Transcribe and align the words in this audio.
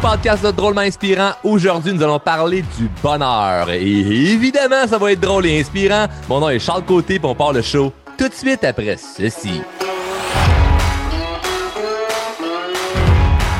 podcast 0.00 0.44
de 0.44 0.50
Drôlement 0.50 0.80
Inspirant. 0.80 1.32
Aujourd'hui, 1.44 1.92
nous 1.92 2.02
allons 2.02 2.18
parler 2.18 2.62
du 2.78 2.88
bonheur. 3.02 3.68
Et 3.70 4.00
évidemment, 4.00 4.86
ça 4.86 4.96
va 4.96 5.12
être 5.12 5.20
drôle 5.20 5.46
et 5.46 5.60
inspirant. 5.60 6.06
Mon 6.28 6.40
nom 6.40 6.48
est 6.48 6.58
Charles 6.58 6.84
Côté, 6.84 7.18
puis 7.18 7.28
on 7.28 7.34
part 7.34 7.52
le 7.52 7.60
show 7.60 7.92
tout 8.16 8.28
de 8.28 8.34
suite 8.34 8.64
après 8.64 8.96
ceci. 8.96 9.60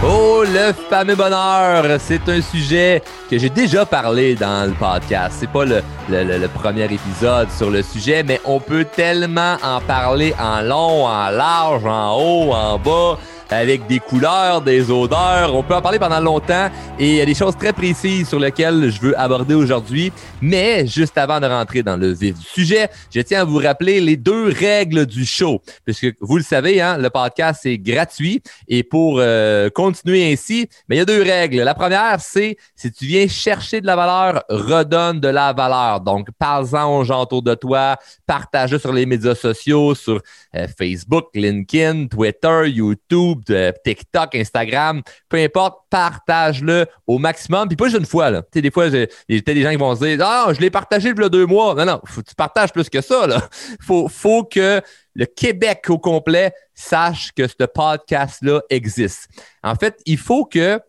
Oh, 0.02 0.42
le 0.46 0.72
fameux 0.88 1.14
bonheur, 1.14 1.84
c'est 2.00 2.26
un 2.26 2.40
sujet 2.40 3.02
que 3.30 3.36
j'ai 3.36 3.50
déjà 3.50 3.84
parlé 3.84 4.34
dans 4.34 4.66
le 4.66 4.72
podcast. 4.72 5.36
C'est 5.38 5.50
pas 5.50 5.66
le, 5.66 6.48
premier 6.48 6.84
épisode 6.84 7.50
sur 7.50 7.70
le 7.70 7.82
sujet, 7.82 8.22
mais 8.22 8.40
on 8.46 8.60
peut 8.60 8.86
tellement 8.86 9.56
en 9.62 9.80
parler 9.82 10.34
en 10.40 10.62
long, 10.62 11.06
en 11.06 11.28
large, 11.28 11.84
en 11.84 12.16
haut, 12.16 12.52
en 12.54 12.78
bas 12.78 13.18
avec 13.50 13.86
des 13.86 13.98
couleurs, 13.98 14.62
des 14.62 14.90
odeurs. 14.90 15.54
On 15.54 15.62
peut 15.62 15.74
en 15.74 15.82
parler 15.82 15.98
pendant 15.98 16.20
longtemps 16.20 16.68
et 16.98 17.10
il 17.10 17.14
y 17.16 17.20
a 17.20 17.26
des 17.26 17.34
choses 17.34 17.56
très 17.56 17.72
précises 17.72 18.28
sur 18.28 18.38
lesquelles 18.38 18.90
je 18.90 19.00
veux 19.00 19.18
aborder 19.18 19.54
aujourd'hui. 19.54 20.12
Mais 20.40 20.86
juste 20.86 21.18
avant 21.18 21.40
de 21.40 21.46
rentrer 21.46 21.82
dans 21.82 21.96
le 21.96 22.12
vif 22.12 22.38
du 22.38 22.44
sujet, 22.44 22.88
je 23.14 23.20
tiens 23.20 23.42
à 23.42 23.44
vous 23.44 23.58
rappeler 23.58 24.00
les 24.00 24.16
deux 24.16 24.48
règles 24.48 25.06
du 25.06 25.24
show. 25.24 25.60
Puisque 25.84 26.14
vous 26.20 26.36
le 26.36 26.42
savez, 26.42 26.80
hein, 26.80 26.96
le 26.98 27.10
podcast 27.10 27.66
est 27.66 27.78
gratuit 27.78 28.42
et 28.68 28.82
pour 28.82 29.16
euh, 29.18 29.68
continuer 29.70 30.32
ainsi, 30.32 30.68
mais 30.88 30.96
il 30.96 30.98
y 30.98 31.02
a 31.02 31.04
deux 31.04 31.22
règles. 31.22 31.58
La 31.62 31.74
première, 31.74 32.20
c'est 32.20 32.56
si 32.74 32.92
tu 32.92 33.06
viens 33.06 33.26
chercher 33.28 33.80
de 33.80 33.86
la 33.86 33.96
valeur, 33.96 34.42
redonne 34.48 35.20
de 35.20 35.28
la 35.28 35.52
valeur. 35.52 36.00
Donc, 36.00 36.28
parle-en 36.38 36.98
aux 36.98 37.04
gens 37.04 37.22
autour 37.22 37.42
de 37.42 37.54
toi, 37.54 37.96
partage 38.26 38.76
sur 38.78 38.92
les 38.92 39.06
médias 39.06 39.34
sociaux, 39.34 39.94
sur 39.94 40.20
euh, 40.54 40.66
Facebook, 40.78 41.26
LinkedIn, 41.34 42.06
Twitter, 42.06 42.68
YouTube, 42.68 43.39
de 43.46 43.72
TikTok, 43.84 44.34
Instagram, 44.34 45.02
peu 45.28 45.38
importe, 45.38 45.80
partage-le 45.90 46.86
au 47.06 47.18
maximum. 47.18 47.68
Puis 47.68 47.76
pas 47.76 47.86
juste 47.86 47.98
une 47.98 48.06
fois. 48.06 48.30
Là. 48.30 48.42
Tu 48.42 48.48
sais, 48.54 48.62
des 48.62 48.70
fois, 48.70 48.86
il 48.86 49.08
y 49.28 49.38
a 49.38 49.40
des 49.40 49.62
gens 49.62 49.70
qui 49.70 49.76
vont 49.76 49.94
se 49.94 50.04
dire 50.04 50.18
Ah, 50.26 50.48
je 50.52 50.60
l'ai 50.60 50.70
partagé 50.70 51.10
a 51.10 51.28
deux 51.28 51.46
mois. 51.46 51.74
Non, 51.74 51.84
non, 51.84 52.00
faut, 52.04 52.22
tu 52.22 52.34
partages 52.34 52.72
plus 52.72 52.88
que 52.88 53.00
ça. 53.00 53.26
Là. 53.26 53.40
Faut, 53.80 54.08
faut 54.08 54.44
que 54.44 54.80
le 55.14 55.26
Québec 55.26 55.86
au 55.88 55.98
complet 55.98 56.52
sache 56.74 57.32
que 57.32 57.46
ce 57.46 57.64
podcast-là 57.64 58.62
existe. 58.70 59.28
En 59.62 59.74
fait, 59.74 60.00
il 60.06 60.18
faut 60.18 60.44
que 60.44 60.80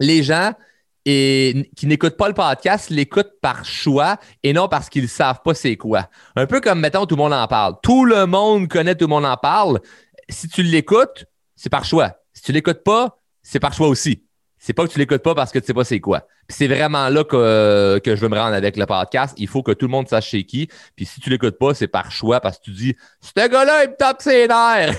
les 0.00 0.22
gens 0.22 0.52
et 1.06 1.70
qui 1.76 1.86
n'écoutent 1.86 2.16
pas 2.16 2.28
le 2.28 2.34
podcast 2.34 2.90
l'écoutent 2.90 3.34
par 3.40 3.64
choix 3.64 4.16
et 4.42 4.52
non 4.52 4.68
parce 4.68 4.88
qu'ils 4.88 5.02
ne 5.02 5.08
savent 5.08 5.40
pas 5.44 5.54
c'est 5.54 5.76
quoi. 5.76 6.08
Un 6.36 6.46
peu 6.46 6.60
comme, 6.60 6.80
mettons, 6.80 7.06
tout 7.06 7.16
le 7.16 7.22
monde 7.22 7.32
en 7.32 7.46
parle. 7.46 7.74
Tout 7.82 8.04
le 8.04 8.26
monde 8.26 8.68
connaît, 8.68 8.94
tout 8.94 9.04
le 9.04 9.10
monde 9.10 9.26
en 9.26 9.36
parle. 9.36 9.80
Si 10.28 10.48
tu 10.48 10.62
l'écoutes, 10.62 11.26
c'est 11.56 11.70
par 11.70 11.84
choix. 11.84 12.16
Si 12.32 12.42
tu 12.42 12.52
l'écoutes 12.52 12.82
pas, 12.84 13.18
c'est 13.42 13.60
par 13.60 13.72
choix 13.72 13.88
aussi. 13.88 14.24
C'est 14.66 14.72
pas 14.72 14.86
que 14.86 14.92
tu 14.92 14.98
l'écoutes 14.98 15.22
pas 15.22 15.34
parce 15.34 15.52
que 15.52 15.58
tu 15.58 15.66
sais 15.66 15.74
pas 15.74 15.84
c'est 15.84 16.00
quoi. 16.00 16.26
Puis 16.46 16.56
c'est 16.56 16.68
vraiment 16.68 17.10
là 17.10 17.22
que, 17.22 18.00
que 18.02 18.16
je 18.16 18.20
veux 18.22 18.30
me 18.30 18.38
rendre 18.38 18.54
avec 18.54 18.78
le 18.78 18.86
podcast. 18.86 19.34
Il 19.36 19.46
faut 19.46 19.62
que 19.62 19.72
tout 19.72 19.84
le 19.84 19.90
monde 19.90 20.08
sache 20.08 20.30
chez 20.30 20.44
qui. 20.44 20.68
Puis 20.96 21.04
si 21.04 21.20
tu 21.20 21.28
l'écoutes 21.28 21.58
pas, 21.58 21.74
c'est 21.74 21.86
par 21.86 22.10
choix 22.10 22.40
parce 22.40 22.56
que 22.56 22.64
tu 22.64 22.70
dis 22.70 22.96
Ce 23.20 23.46
gars-là, 23.46 23.84
il 23.84 23.90
me 23.90 23.96
tape 23.96 24.22
ses 24.22 24.48
nerfs. 24.48 24.96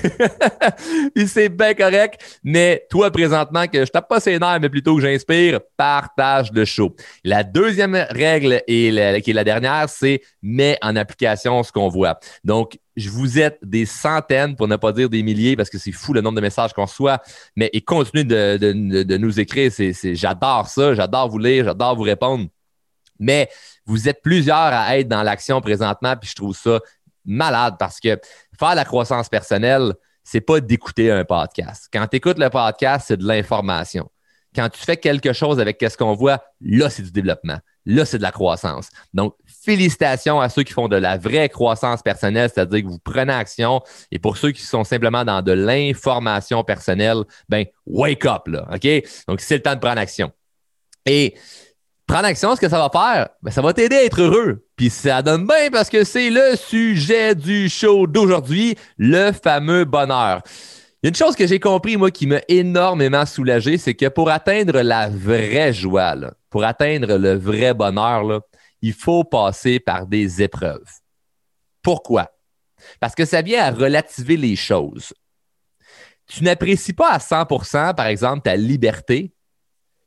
Puis 1.15 1.27
c'est 1.27 1.49
bien 1.49 1.73
correct. 1.73 2.39
Mais 2.43 2.85
toi, 2.91 3.09
présentement, 3.09 3.65
que 3.65 3.83
je 3.83 3.91
tape 3.91 4.07
pas 4.07 4.19
ses 4.19 4.37
nerfs, 4.37 4.59
mais 4.61 4.69
plutôt 4.69 4.97
que 4.97 5.01
j'inspire, 5.01 5.59
partage 5.77 6.51
le 6.51 6.63
show. 6.63 6.95
La 7.23 7.43
deuxième 7.43 7.95
règle 7.95 8.61
et 8.67 9.21
qui 9.23 9.31
est 9.31 9.33
la 9.33 9.43
dernière, 9.43 9.89
c'est 9.89 10.21
mets 10.43 10.77
en 10.83 10.95
application 10.95 11.63
ce 11.63 11.71
qu'on 11.71 11.89
voit. 11.89 12.19
Donc, 12.43 12.77
je 12.95 13.09
vous 13.09 13.39
êtes 13.39 13.59
des 13.61 13.85
centaines, 13.85 14.55
pour 14.55 14.67
ne 14.67 14.75
pas 14.75 14.91
dire 14.91 15.09
des 15.09 15.23
milliers, 15.23 15.55
parce 15.55 15.69
que 15.69 15.77
c'est 15.77 15.91
fou 15.91 16.13
le 16.13 16.21
nombre 16.21 16.37
de 16.37 16.41
messages 16.41 16.73
qu'on 16.73 16.85
reçoit. 16.85 17.21
Mais 17.55 17.69
et 17.73 17.81
continuez 17.81 18.23
de, 18.23 19.17
nous 19.17 19.39
écrire. 19.39 19.71
J'adore 20.13 20.67
ça. 20.67 20.93
J'adore 20.93 21.29
vous 21.29 21.39
lire. 21.39 21.65
J'adore 21.65 21.95
vous 21.95 22.03
répondre. 22.03 22.47
Mais 23.19 23.49
vous 23.85 24.09
êtes 24.09 24.21
plusieurs 24.21 24.55
à 24.57 24.97
être 24.97 25.07
dans 25.07 25.23
l'action 25.23 25.61
présentement, 25.61 26.15
puis 26.15 26.29
je 26.29 26.35
trouve 26.35 26.55
ça 26.55 26.79
malade 27.23 27.75
parce 27.79 27.99
que 27.99 28.19
faire 28.57 28.75
la 28.75 28.85
croissance 28.85 29.29
personnelle, 29.29 29.93
c'est 30.23 30.41
pas 30.41 30.59
d'écouter 30.59 31.11
un 31.11 31.23
podcast. 31.23 31.87
Quand 31.91 32.05
tu 32.07 32.17
écoutes 32.17 32.39
le 32.39 32.49
podcast, 32.49 33.05
c'est 33.07 33.17
de 33.17 33.25
l'information. 33.25 34.09
Quand 34.55 34.69
tu 34.69 34.79
fais 34.79 34.97
quelque 34.97 35.33
chose 35.33 35.59
avec 35.59 35.83
ce 35.87 35.97
qu'on 35.97 36.13
voit, 36.13 36.43
là, 36.61 36.89
c'est 36.89 37.03
du 37.03 37.11
développement. 37.11 37.59
Là, 37.85 38.05
c'est 38.05 38.17
de 38.17 38.23
la 38.23 38.31
croissance. 38.31 38.89
Donc, 39.13 39.35
félicitations 39.63 40.39
à 40.41 40.49
ceux 40.49 40.63
qui 40.63 40.73
font 40.73 40.87
de 40.87 40.95
la 40.95 41.17
vraie 41.17 41.49
croissance 41.49 42.01
personnelle, 42.01 42.49
c'est-à-dire 42.53 42.81
que 42.81 42.87
vous 42.87 42.99
prenez 42.99 43.33
action. 43.33 43.81
Et 44.11 44.19
pour 44.19 44.37
ceux 44.37 44.51
qui 44.51 44.61
sont 44.61 44.83
simplement 44.83 45.23
dans 45.23 45.41
de 45.41 45.51
l'information 45.51 46.63
personnelle, 46.63 47.23
ben, 47.47 47.65
wake 47.85 48.25
up, 48.25 48.47
là. 48.47 48.67
OK? 48.73 48.87
Donc, 49.27 49.41
c'est 49.41 49.55
le 49.55 49.61
temps 49.61 49.75
de 49.75 49.79
prendre 49.79 49.99
action. 49.99 50.31
Et 51.05 51.35
prendre 52.07 52.25
action, 52.25 52.55
ce 52.55 52.61
que 52.61 52.69
ça 52.69 52.77
va 52.77 52.89
faire, 52.89 53.29
ben, 53.41 53.51
ça 53.51 53.61
va 53.61 53.73
t'aider 53.73 53.97
à 53.97 54.03
être 54.03 54.21
heureux. 54.21 54.65
Puis 54.75 54.89
ça 54.89 55.21
donne 55.21 55.45
bien 55.45 55.69
parce 55.71 55.89
que 55.89 56.03
c'est 56.03 56.29
le 56.29 56.55
sujet 56.55 57.35
du 57.35 57.69
show 57.69 58.07
d'aujourd'hui, 58.07 58.75
le 58.97 59.31
fameux 59.31 59.85
bonheur. 59.85 60.41
Une 61.05 61.13
chose 61.13 61.35
que 61.35 61.45
j'ai 61.45 61.59
compris, 61.59 61.97
moi, 61.97 62.09
qui 62.09 62.25
m'a 62.25 62.41
énormément 62.47 63.27
soulagé, 63.27 63.77
c'est 63.77 63.93
que 63.93 64.07
pour 64.07 64.31
atteindre 64.31 64.81
la 64.81 65.07
vraie 65.07 65.71
joie, 65.71 66.15
pour 66.49 66.63
atteindre 66.63 67.17
le 67.17 67.35
vrai 67.35 67.75
bonheur, 67.75 68.41
il 68.81 68.91
faut 68.91 69.23
passer 69.23 69.79
par 69.79 70.07
des 70.07 70.41
épreuves. 70.41 70.89
Pourquoi? 71.83 72.31
Parce 72.99 73.13
que 73.13 73.23
ça 73.23 73.43
vient 73.43 73.65
à 73.65 73.69
relativer 73.69 74.35
les 74.35 74.55
choses. 74.55 75.13
Tu 76.25 76.43
n'apprécies 76.43 76.93
pas 76.93 77.11
à 77.11 77.19
100% 77.19 77.93
par 77.93 78.07
exemple, 78.07 78.41
ta 78.41 78.55
liberté 78.55 79.31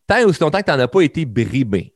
tant 0.08 0.24
aussi 0.24 0.40
longtemps 0.40 0.58
que 0.58 0.64
tu 0.64 0.72
n'en 0.72 0.80
as 0.80 0.88
pas 0.88 1.02
été 1.02 1.24
brimé. 1.24 1.94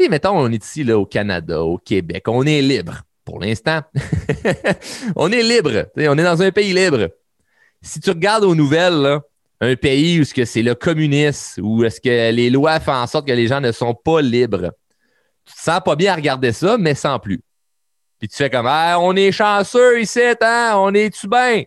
Tu 0.00 0.08
mettons, 0.08 0.38
on 0.38 0.50
est 0.50 0.64
ici 0.64 0.90
au 0.90 1.04
Canada, 1.04 1.62
au 1.62 1.76
Québec, 1.76 2.28
on 2.28 2.46
est 2.46 2.62
libre 2.62 3.02
pour 3.26 3.40
l'instant. 3.40 3.82
on 5.16 5.30
est 5.30 5.42
libre, 5.42 5.90
on 5.98 6.16
est 6.16 6.24
dans 6.24 6.40
un 6.40 6.50
pays 6.50 6.72
libre 6.72 7.10
si 7.84 8.00
tu 8.00 8.10
regardes 8.10 8.44
aux 8.44 8.54
nouvelles, 8.54 9.20
un 9.60 9.76
pays 9.76 10.20
où 10.20 10.24
c'est 10.24 10.62
le 10.62 10.74
communisme, 10.74 11.62
où 11.62 11.84
est-ce 11.84 12.00
que 12.00 12.32
les 12.32 12.50
lois 12.50 12.80
font 12.80 12.94
en 12.94 13.06
sorte 13.06 13.26
que 13.26 13.32
les 13.32 13.46
gens 13.46 13.60
ne 13.60 13.72
sont 13.72 13.94
pas 13.94 14.20
libres, 14.20 14.72
tu 15.44 15.54
te 15.54 15.60
sens 15.60 15.80
pas 15.84 15.94
bien 15.94 16.12
à 16.12 16.16
regarder 16.16 16.52
ça, 16.52 16.78
mais 16.78 16.94
sans 16.94 17.18
plus. 17.18 17.42
Puis 18.18 18.28
tu 18.28 18.36
fais 18.36 18.50
comme 18.50 18.66
ah, 18.66 18.98
on 18.98 19.14
est 19.14 19.32
chanceux 19.32 20.00
ici, 20.00 20.20
hein? 20.40 20.74
on 20.76 20.94
est-tu 20.94 21.28
bien? 21.28 21.64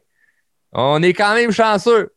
On 0.73 1.01
est 1.03 1.13
quand 1.13 1.35
même 1.35 1.51
chanceux. 1.51 2.13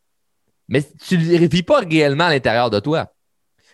Mais 0.67 0.83
tu 1.07 1.17
ne 1.17 1.47
vis 1.47 1.63
pas 1.63 1.79
réellement 1.79 2.25
à 2.25 2.29
l'intérieur 2.29 2.69
de 2.69 2.79
toi. 2.79 3.13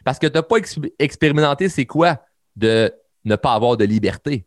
Parce 0.03 0.19
que 0.19 0.27
tu 0.27 0.33
n'as 0.33 0.43
pas 0.43 0.57
expérimenté 0.99 1.69
c'est 1.69 1.85
quoi 1.85 2.21
de 2.55 2.93
ne 3.23 3.35
pas 3.35 3.53
avoir 3.53 3.77
de 3.77 3.85
liberté. 3.85 4.46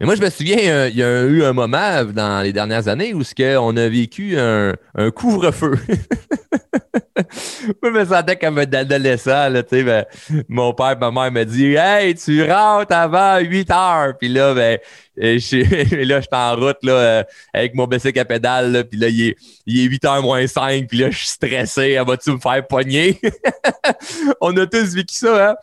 Mais 0.00 0.06
moi, 0.06 0.14
je 0.14 0.22
me 0.22 0.30
souviens, 0.30 0.58
euh, 0.58 0.88
il 0.88 0.96
y 0.96 1.02
a 1.02 1.24
eu 1.24 1.44
un 1.44 1.52
moment 1.52 2.04
dans 2.04 2.42
les 2.42 2.54
dernières 2.54 2.88
années 2.88 3.12
où 3.12 3.20
on 3.58 3.76
a 3.76 3.86
vécu 3.86 4.38
un, 4.38 4.72
couvre-feu. 5.14 5.74
je 7.82 7.88
me 7.90 8.04
sentais 8.06 8.36
comme 8.36 8.56
un 8.56 8.72
adolescent. 8.72 9.50
Là, 9.50 9.62
ben, 9.70 10.06
mon 10.48 10.72
père 10.72 10.96
ma 10.98 11.10
mère 11.10 11.30
me 11.30 11.44
dit 11.44 11.74
Hey, 11.74 12.14
tu 12.14 12.50
rentres 12.50 12.94
avant 12.94 13.40
8 13.40 13.70
heures. 13.70 14.14
Puis 14.18 14.28
là, 14.28 14.54
ben, 14.54 14.78
et, 15.20 15.38
je, 15.38 15.56
là, 16.04 16.20
je 16.20 16.22
suis 16.22 16.28
en 16.32 16.56
route 16.56 16.78
là, 16.82 16.92
euh, 16.92 17.24
avec 17.52 17.74
mon 17.74 17.86
bicycle 17.86 18.18
à 18.18 18.24
pédale, 18.24 18.84
puis 18.90 18.98
là, 18.98 19.08
il 19.08 19.28
est, 19.28 19.36
il 19.66 19.84
est 19.84 19.88
8h 19.88 20.22
moins 20.22 20.46
5, 20.46 20.86
puis 20.88 20.98
là, 20.98 21.10
je 21.10 21.18
suis 21.18 21.28
stressé, 21.28 21.90
elle 21.90 22.06
va-tu 22.06 22.30
me 22.32 22.38
faire 22.38 22.66
pogner? 22.66 23.20
On 24.40 24.56
a 24.56 24.66
tous 24.66 24.94
vécu 24.94 25.14
ça, 25.14 25.50
hein? 25.50 25.56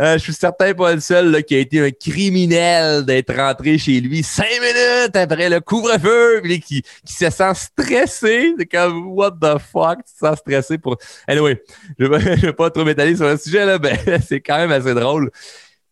Euh, 0.00 0.14
je 0.14 0.22
suis 0.22 0.32
certain 0.32 0.72
pas 0.72 0.94
le 0.94 1.00
seul 1.00 1.44
qui 1.44 1.54
a 1.54 1.58
été 1.58 1.80
un 1.80 1.90
criminel 1.90 3.04
d'être 3.04 3.34
rentré 3.34 3.76
chez 3.76 4.00
lui 4.00 4.22
cinq 4.22 4.48
minutes 4.60 5.14
après 5.14 5.50
le 5.50 5.60
couvre-feu, 5.60 6.40
puis 6.42 6.60
qui, 6.60 6.82
qui 7.04 7.12
se 7.12 7.28
sent 7.28 7.52
stressé. 7.54 8.54
C'est 8.58 8.66
comme, 8.66 9.08
what 9.08 9.32
the 9.32 9.58
fuck, 9.58 9.98
tu 9.98 10.14
te 10.14 10.26
sens 10.26 10.38
stressé 10.38 10.78
pour... 10.78 10.96
Anyway, 11.28 11.62
je 11.98 12.06
vais, 12.06 12.36
vais 12.36 12.52
pas 12.54 12.70
trop 12.70 12.84
m'étaler 12.84 13.16
sur 13.16 13.28
le 13.28 13.36
sujet, 13.36 13.66
là, 13.66 13.78
ben, 13.78 13.98
c'est 14.26 14.40
quand 14.40 14.56
même 14.56 14.72
assez 14.72 14.94
drôle. 14.94 15.30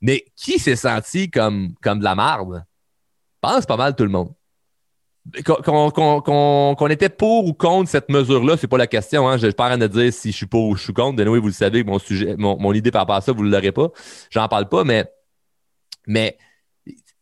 Mais 0.01 0.25
qui 0.35 0.59
s'est 0.59 0.77
senti 0.77 1.31
comme, 1.31 1.75
comme 1.83 1.99
de 1.99 2.05
la 2.05 2.15
marde? 2.15 2.65
Pense 3.43 3.67
pas 3.67 3.77
mal 3.77 3.95
tout 3.95 4.05
le 4.05 4.11
monde. 4.11 4.33
Qu'on 5.45 6.89
était 6.89 7.09
pour 7.09 7.47
ou 7.47 7.53
contre 7.53 7.89
cette 7.89 8.09
mesure-là, 8.09 8.57
c'est 8.57 8.67
pas 8.67 8.79
la 8.79 8.89
question. 8.89 9.29
Hein. 9.29 9.37
Je 9.37 9.47
ne 9.47 9.53
pas 9.53 9.77
de 9.77 9.87
dire 9.87 10.13
si 10.13 10.33
je 10.33 10.37
suis 10.37 10.47
pour 10.47 10.69
ou 10.69 10.77
je 10.77 10.83
suis 10.83 10.93
contre. 10.93 11.17
De 11.17 11.25
vous 11.25 11.47
le 11.47 11.53
savez, 11.53 11.85
mon 11.85 11.99
sujet, 11.99 12.35
mon, 12.37 12.73
idée 12.73 12.91
par 12.91 13.03
rapport 13.03 13.17
à 13.17 13.21
ça, 13.21 13.33
vous 13.33 13.45
ne 13.45 13.51
l'aurez 13.51 13.73
pas. 13.73 13.91
J'en 14.31 14.49
parle 14.49 14.69
pas, 14.69 14.83
mais, 14.83 15.05
mais 16.07 16.37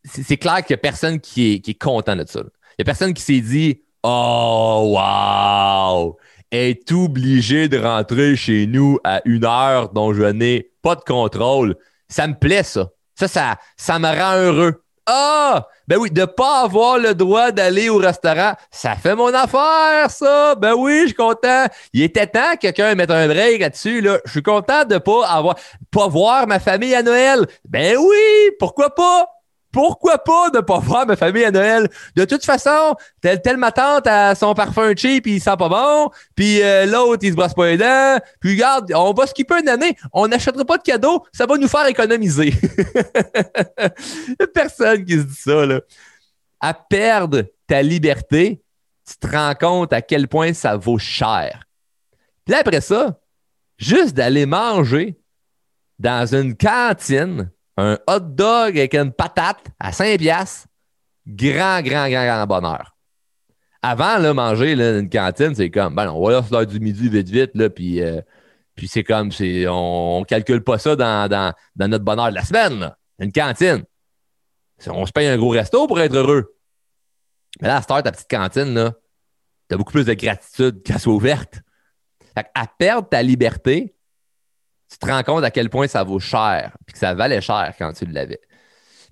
c'est 0.05 0.39
clair 0.39 0.65
qu'il 0.65 0.75
n'y 0.75 0.79
a 0.79 0.83
personne 0.83 1.21
qui 1.21 1.55
est, 1.55 1.61
qui 1.61 1.73
est 1.73 1.83
content 1.83 2.17
de 2.17 2.25
ça. 2.27 2.41
Il 2.41 2.81
n'y 2.81 2.83
a 2.83 2.85
personne 2.85 3.13
qui 3.13 3.23
s'est 3.23 3.41
dit 3.41 3.83
Oh 4.03 4.97
wow! 4.97 6.17
Est 6.51 6.91
obligé 6.93 7.69
de 7.69 7.79
rentrer 7.79 8.35
chez 8.35 8.67
nous 8.67 8.99
à 9.05 9.21
une 9.27 9.45
heure 9.45 9.91
dont 9.91 10.15
je 10.15 10.23
n'ai 10.23 10.71
pas 10.81 10.97
de 10.97 11.03
contrôle. 11.03 11.77
Ça 12.09 12.27
me 12.27 12.35
plaît, 12.35 12.63
ça. 12.63 12.91
Ça, 13.15 13.29
ça, 13.29 13.59
ça 13.77 13.99
me 13.99 14.09
rend 14.09 14.37
heureux 14.37 14.83
Ah! 15.13 15.67
Ben 15.89 15.99
oui, 15.99 16.09
de 16.13 16.25
pas 16.25 16.63
avoir 16.63 16.99
le 16.99 17.15
droit 17.15 17.51
d'aller 17.51 17.89
au 17.89 17.97
restaurant, 17.97 18.55
ça 18.71 18.95
fait 18.95 19.17
mon 19.17 19.35
affaire, 19.35 20.09
ça! 20.09 20.55
Ben 20.55 20.75
oui, 20.75 21.01
je 21.01 21.07
suis 21.07 21.15
content. 21.15 21.67
Il 21.93 22.03
était 22.03 22.29
temps 22.29 22.55
que 22.55 22.61
quelqu'un 22.61 22.95
mette 22.95 23.11
un 23.11 23.27
break 23.27 23.61
là-dessus, 23.61 24.01
là. 24.01 24.19
Je 24.25 24.31
suis 24.31 24.43
content 24.43 24.85
de 24.85 24.99
pas 24.99 25.27
avoir, 25.27 25.57
pas 25.91 26.07
voir 26.07 26.47
ma 26.47 26.61
famille 26.61 26.95
à 26.95 27.03
Noël. 27.03 27.45
Ben 27.69 27.97
oui, 27.97 28.51
pourquoi 28.61 28.95
pas? 28.95 29.27
Pourquoi 29.73 30.19
pas 30.19 30.51
ne 30.53 30.61
pas 30.61 30.79
voir 30.79 31.07
ma 31.07 31.17
famille 31.17 31.45
à 31.45 31.51
Noël? 31.51 31.89
De 32.17 32.25
toute 32.25 32.45
façon, 32.45 32.95
telle, 33.21 33.41
telle 33.41 33.57
ma 33.57 33.73
tante 33.73 34.07
a 34.07 34.35
son 34.35 34.55
parfum 34.55 34.95
cheap, 34.97 35.27
il 35.27 35.41
sent 35.41 35.57
pas 35.59 35.69
bon, 35.69 36.11
puis 36.35 36.63
euh, 36.63 36.87
l'autre, 36.87 37.21
il 37.23 37.31
se 37.31 37.37
brosse 37.37 37.55
pas 37.55 37.69
les 37.69 37.77
dents, 37.77 38.19
puis 38.41 38.53
regarde, 38.53 38.93
on 38.95 39.13
va 39.13 39.27
skipper 39.27 39.61
une 39.61 39.69
année, 39.69 39.97
on 40.13 40.29
n'achètera 40.29 40.65
pas 40.65 40.79
de 40.79 40.83
cadeaux, 40.83 41.25
ça 41.33 41.47
va 41.47 41.57
nous 41.57 41.69
faire 41.69 41.87
économiser. 41.87 42.53
personne 44.55 45.05
qui 45.05 45.13
se 45.13 45.25
dit 45.25 45.35
ça, 45.35 45.67
là. 45.67 45.81
À 46.61 46.75
perdre 46.75 47.45
ta 47.67 47.83
liberté, 47.83 48.63
tu 49.09 49.17
te 49.17 49.35
rends 49.35 49.55
compte 49.55 49.93
à 49.93 50.03
quel 50.03 50.29
point 50.29 50.53
ça 50.53 50.77
vaut 50.77 50.99
cher. 50.99 51.65
Puis 52.45 52.55
après 52.55 52.81
ça, 52.81 53.19
juste 53.79 54.15
d'aller 54.15 54.47
manger 54.47 55.19
dans 55.99 56.35
une 56.35 56.57
cantine, 56.57 57.51
un 57.81 57.99
hot 58.07 58.21
dog 58.21 58.79
avec 58.79 58.95
une 58.95 59.13
patate 59.13 59.67
à 59.79 59.93
5 59.93 60.19
piastres, 60.19 60.67
grand, 61.27 61.81
grand, 61.83 62.09
grand, 62.09 62.25
grand 62.25 62.47
bonheur. 62.47 62.97
Avant, 63.83 64.19
là, 64.19 64.35
manger 64.35 64.73
une 64.73 65.09
cantine, 65.09 65.55
c'est 65.55 65.71
comme, 65.71 65.95
ben, 65.95 66.11
on 66.11 66.23
va 66.23 66.43
là, 66.51 66.65
du 66.67 66.81
midi 66.81 67.09
vite, 67.09 67.31
vite, 67.31 67.51
là, 67.55 67.71
puis, 67.71 68.03
euh, 68.03 68.21
puis 68.75 68.89
c'est 68.89 69.05
comme, 69.05 69.33
c'est, 69.33 69.67
on, 69.67 70.21
ne 70.21 70.25
calcule 70.25 70.63
pas 70.63 70.79
ça 70.79 70.97
dans, 70.97 71.29
dans, 71.29 71.89
notre 71.89 72.05
bonheur 72.05 72.29
de 72.29 72.35
la 72.35 72.45
semaine. 72.45 72.95
Une 73.19 73.33
cantine. 73.33 73.85
On 74.87 75.07
se 75.07 75.13
paye 75.13 75.29
un 75.29 75.39
gros 75.39 75.51
resto 75.51 75.87
pour 75.87 76.01
être 76.01 76.15
heureux. 76.15 76.55
Mais 77.61 77.69
là, 77.69 77.77
à 77.77 77.81
cette 77.81 77.91
heure, 77.91 78.03
ta 78.03 78.13
petite 78.13 78.31
cantine, 78.31 78.75
là, 78.75 78.93
t'as 79.69 79.77
beaucoup 79.77 79.93
plus 79.93 80.05
de 80.05 80.15
gratitude 80.15 80.83
qu'elle 80.83 80.99
soit 80.99 81.13
ouverte. 81.13 81.61
Fait 82.35 82.47
à 82.55 82.67
perdre 82.67 83.09
ta 83.09 83.23
liberté, 83.23 83.95
tu 84.91 84.99
te 84.99 85.07
rends 85.07 85.23
compte 85.23 85.45
à 85.45 85.51
quel 85.51 85.71
point 85.71 85.87
ça 85.87 86.03
vaut 86.03 86.19
cher, 86.19 86.77
puis 86.85 86.95
que 86.95 86.99
ça 86.99 87.15
valait 87.15 87.41
cher 87.41 87.75
quand 87.79 87.93
tu 87.93 88.07
l'avais. 88.07 88.41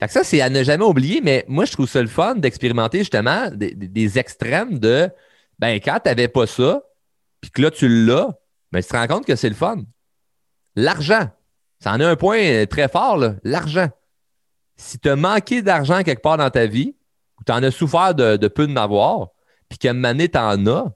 Fait 0.00 0.08
ça, 0.08 0.24
c'est 0.24 0.40
à 0.40 0.50
ne 0.50 0.62
jamais 0.62 0.84
oublier, 0.84 1.20
mais 1.22 1.44
moi, 1.48 1.64
je 1.64 1.72
trouve 1.72 1.88
ça 1.88 2.00
le 2.02 2.08
fun 2.08 2.34
d'expérimenter 2.34 2.98
justement 2.98 3.50
des, 3.52 4.18
extrêmes 4.18 4.78
de 4.78 5.08
ben, 5.58 5.80
quand 5.80 5.98
tu 6.02 6.08
n'avais 6.08 6.28
pas 6.28 6.46
ça, 6.46 6.82
puis 7.40 7.50
que 7.50 7.62
là, 7.62 7.70
tu 7.70 7.88
l'as, 7.88 8.28
ben, 8.72 8.82
tu 8.82 8.88
te 8.88 8.96
rends 8.96 9.06
compte 9.06 9.26
que 9.26 9.36
c'est 9.36 9.48
le 9.48 9.54
fun. 9.54 9.82
L'argent, 10.76 11.28
ça 11.80 11.92
en 11.92 12.00
est 12.00 12.04
un 12.04 12.16
point 12.16 12.66
très 12.66 12.88
fort, 12.88 13.18
l'argent. 13.42 13.88
Si 14.76 14.98
tu 14.98 15.08
as 15.08 15.16
manqué 15.16 15.62
d'argent 15.62 16.02
quelque 16.02 16.22
part 16.22 16.36
dans 16.36 16.50
ta 16.50 16.66
vie, 16.66 16.94
ou 17.40 17.44
tu 17.44 17.52
en 17.52 17.62
as 17.62 17.70
souffert 17.70 18.14
de, 18.14 18.48
peu 18.48 18.66
de 18.66 18.72
n'avoir, 18.72 19.28
puis 19.68 19.78
qu'à 19.78 19.90
un 19.90 19.94
moment 19.94 20.08
donné, 20.08 20.28
tu 20.28 20.38
en 20.38 20.66
as, 20.66 20.92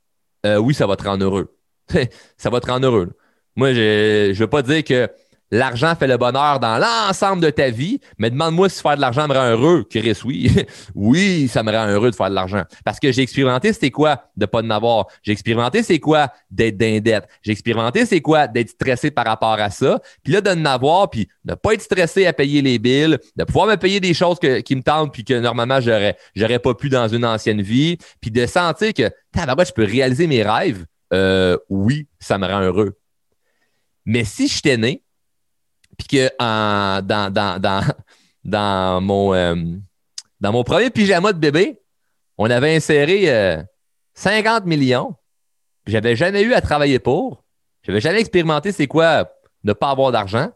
euh, 0.46 0.56
oui, 0.58 0.74
ça 0.74 0.86
va 0.86 0.96
te 0.96 1.04
rendre 1.04 1.24
heureux. 1.24 1.56
ça 2.36 2.50
va 2.50 2.60
te 2.60 2.70
rendre 2.70 2.86
heureux. 2.86 3.16
Moi, 3.56 3.74
je 3.74 4.28
ne 4.30 4.34
veux 4.34 4.46
pas 4.46 4.62
dire 4.62 4.82
que 4.84 5.08
l'argent 5.52 5.94
fait 5.94 6.06
le 6.06 6.16
bonheur 6.16 6.58
dans 6.58 6.78
l'ensemble 6.78 7.42
de 7.42 7.50
ta 7.50 7.68
vie, 7.68 8.00
mais 8.18 8.30
demande-moi 8.30 8.68
si 8.70 8.80
faire 8.80 8.96
de 8.96 9.02
l'argent 9.02 9.28
me 9.28 9.34
rend 9.34 9.50
heureux. 9.50 9.84
Chris, 9.88 10.18
oui. 10.24 10.50
oui, 10.94 11.46
ça 11.46 11.62
me 11.62 11.70
rend 11.70 11.86
heureux 11.86 12.10
de 12.10 12.16
faire 12.16 12.30
de 12.30 12.34
l'argent. 12.34 12.62
Parce 12.84 12.98
que 12.98 13.12
j'ai 13.12 13.22
expérimenté 13.22 13.72
c'était 13.72 13.90
quoi 13.90 14.24
de 14.36 14.46
pas 14.46 14.62
en 14.62 14.70
avoir? 14.70 15.06
J'ai 15.22 15.32
expérimenté 15.32 15.82
c'est 15.82 16.00
quoi 16.00 16.32
d'être 16.50 16.78
d'indette. 16.78 17.28
J'ai 17.42 17.52
expérimenté 17.52 18.06
c'est 18.06 18.22
quoi 18.22 18.48
d'être 18.48 18.70
stressé 18.70 19.10
par 19.10 19.26
rapport 19.26 19.60
à 19.60 19.70
ça? 19.70 20.00
Puis 20.24 20.32
là, 20.32 20.40
de 20.40 20.50
n'avoir, 20.50 20.72
avoir, 20.72 21.10
puis 21.10 21.28
de 21.44 21.54
pas 21.54 21.74
être 21.74 21.82
stressé 21.82 22.26
à 22.26 22.32
payer 22.32 22.62
les 22.62 22.78
billes, 22.78 23.18
de 23.36 23.44
pouvoir 23.44 23.66
me 23.66 23.76
payer 23.76 24.00
des 24.00 24.14
choses 24.14 24.38
qui 24.38 24.76
me 24.76 24.82
tentent 24.82 25.12
puis 25.12 25.22
que 25.22 25.38
normalement 25.38 25.80
j'aurais, 25.80 26.16
j'aurais 26.34 26.58
pas 26.58 26.74
pu 26.74 26.88
dans 26.88 27.08
une 27.08 27.26
ancienne 27.26 27.60
vie, 27.60 27.98
puis 28.20 28.30
de 28.30 28.46
sentir 28.46 28.94
que, 28.94 29.10
je 29.34 29.72
peux 29.72 29.84
réaliser 29.84 30.26
mes 30.26 30.42
rêves. 30.42 30.86
Euh, 31.12 31.58
oui, 31.68 32.08
ça 32.18 32.38
me 32.38 32.46
rend 32.46 32.62
heureux. 32.62 32.96
Mais 34.04 34.24
si 34.24 34.48
j'étais 34.48 34.76
né, 34.76 35.02
puis 35.98 36.06
que 36.08 36.30
dans, 36.38 37.92
dans, 38.44 39.00
mon, 39.00 39.34
euh, 39.34 39.54
dans 40.40 40.52
mon 40.52 40.64
premier 40.64 40.90
pyjama 40.90 41.32
de 41.32 41.38
bébé, 41.38 41.80
on 42.38 42.50
avait 42.50 42.74
inséré 42.74 43.64
50 44.14 44.62
euh, 44.62 44.66
millions, 44.66 45.14
j'avais 45.86 46.16
jamais 46.16 46.42
eu 46.42 46.54
à 46.54 46.60
travailler 46.60 46.98
pour, 46.98 47.44
j'avais 47.82 48.00
jamais 48.00 48.20
expérimenté 48.20 48.72
c'est 48.72 48.86
quoi 48.86 49.30
ne 49.64 49.72
pas 49.72 49.90
avoir 49.90 50.12
d'argent, 50.12 50.50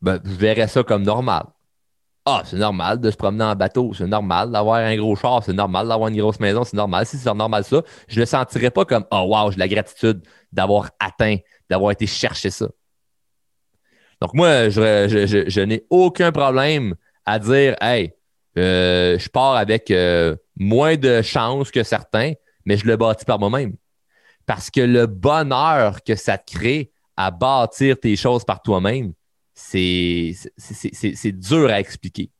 ben, 0.00 0.20
je 0.24 0.34
verrais 0.34 0.68
ça 0.68 0.82
comme 0.82 1.02
normal. 1.02 1.44
Ah, 2.24 2.42
c'est 2.44 2.56
normal 2.56 3.00
de 3.00 3.10
se 3.10 3.16
promener 3.16 3.42
en 3.42 3.56
bateau, 3.56 3.92
c'est 3.94 4.06
normal 4.06 4.52
d'avoir 4.52 4.76
un 4.76 4.96
gros 4.96 5.16
char, 5.16 5.42
c'est 5.42 5.52
normal 5.52 5.88
d'avoir 5.88 6.08
une 6.08 6.16
grosse 6.16 6.38
maison, 6.38 6.62
c'est 6.62 6.76
normal. 6.76 7.04
Si 7.04 7.18
c'est 7.18 7.34
normal 7.34 7.64
ça, 7.64 7.82
je 8.06 8.16
ne 8.16 8.20
le 8.20 8.26
sentirais 8.26 8.70
pas 8.70 8.84
comme 8.84 9.04
Oh 9.10 9.24
wow, 9.26 9.50
j'ai 9.50 9.58
la 9.58 9.66
gratitude 9.66 10.22
d'avoir 10.52 10.90
atteint 11.00 11.38
d'avoir 11.68 11.92
été 11.92 12.06
chercher 12.06 12.50
ça. 12.50 12.68
Donc, 14.20 14.34
moi, 14.34 14.68
je, 14.68 15.60
n'ai 15.60 15.84
aucun 15.90 16.30
problème 16.30 16.94
à 17.24 17.38
dire 17.38 17.74
Hey, 17.80 18.14
euh, 18.58 19.18
je 19.18 19.28
pars 19.28 19.56
avec 19.56 19.90
euh, 19.90 20.36
moins 20.56 20.96
de 20.96 21.22
chance 21.22 21.70
que 21.70 21.82
certains, 21.82 22.32
mais 22.64 22.76
je 22.76 22.86
le 22.86 22.96
bâtis 22.96 23.24
par 23.24 23.38
moi-même. 23.38 23.74
Parce 24.46 24.70
que 24.70 24.80
le 24.80 25.06
bonheur 25.06 26.02
que 26.02 26.14
ça 26.14 26.38
te 26.38 26.52
crée 26.52 26.92
à 27.16 27.30
bâtir 27.30 27.98
tes 27.98 28.16
choses 28.16 28.44
par 28.44 28.62
toi-même, 28.62 29.12
c'est 29.54 30.34
dur 31.24 31.70
à 31.70 31.80
expliquer. 31.80 32.30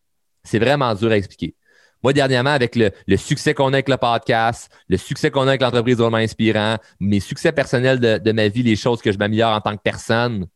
C'est 0.44 0.58
vraiment 0.58 0.94
dur 0.94 1.10
à 1.10 1.16
expliquer. 1.16 1.54
Moi, 2.02 2.12
dernièrement, 2.12 2.50
avec 2.50 2.76
le, 2.76 3.16
succès 3.16 3.54
qu'on 3.54 3.69
a 3.69 3.76
avec 3.76 3.88
le 3.88 3.96
podcast, 3.96 4.72
le 4.88 4.96
succès 4.96 5.31
qu'on 5.31 5.43
a 5.43 5.50
avec 5.50 5.62
l'entreprise 5.62 5.96
vraiment 5.96 6.16
inspirant, 6.16 6.78
mes 6.99 7.20
succès 7.20 7.52
personnels 7.52 8.00
de, 8.00 8.32
ma 8.32 8.49
vie, 8.49 8.62
les 8.62 8.76
choses 8.76 9.00
que 9.00 9.12
je 9.12 9.19
m'améliore 9.19 9.54
en 9.54 9.60
tant 9.60 9.76
que 9.76 9.82
personne, 9.82 10.46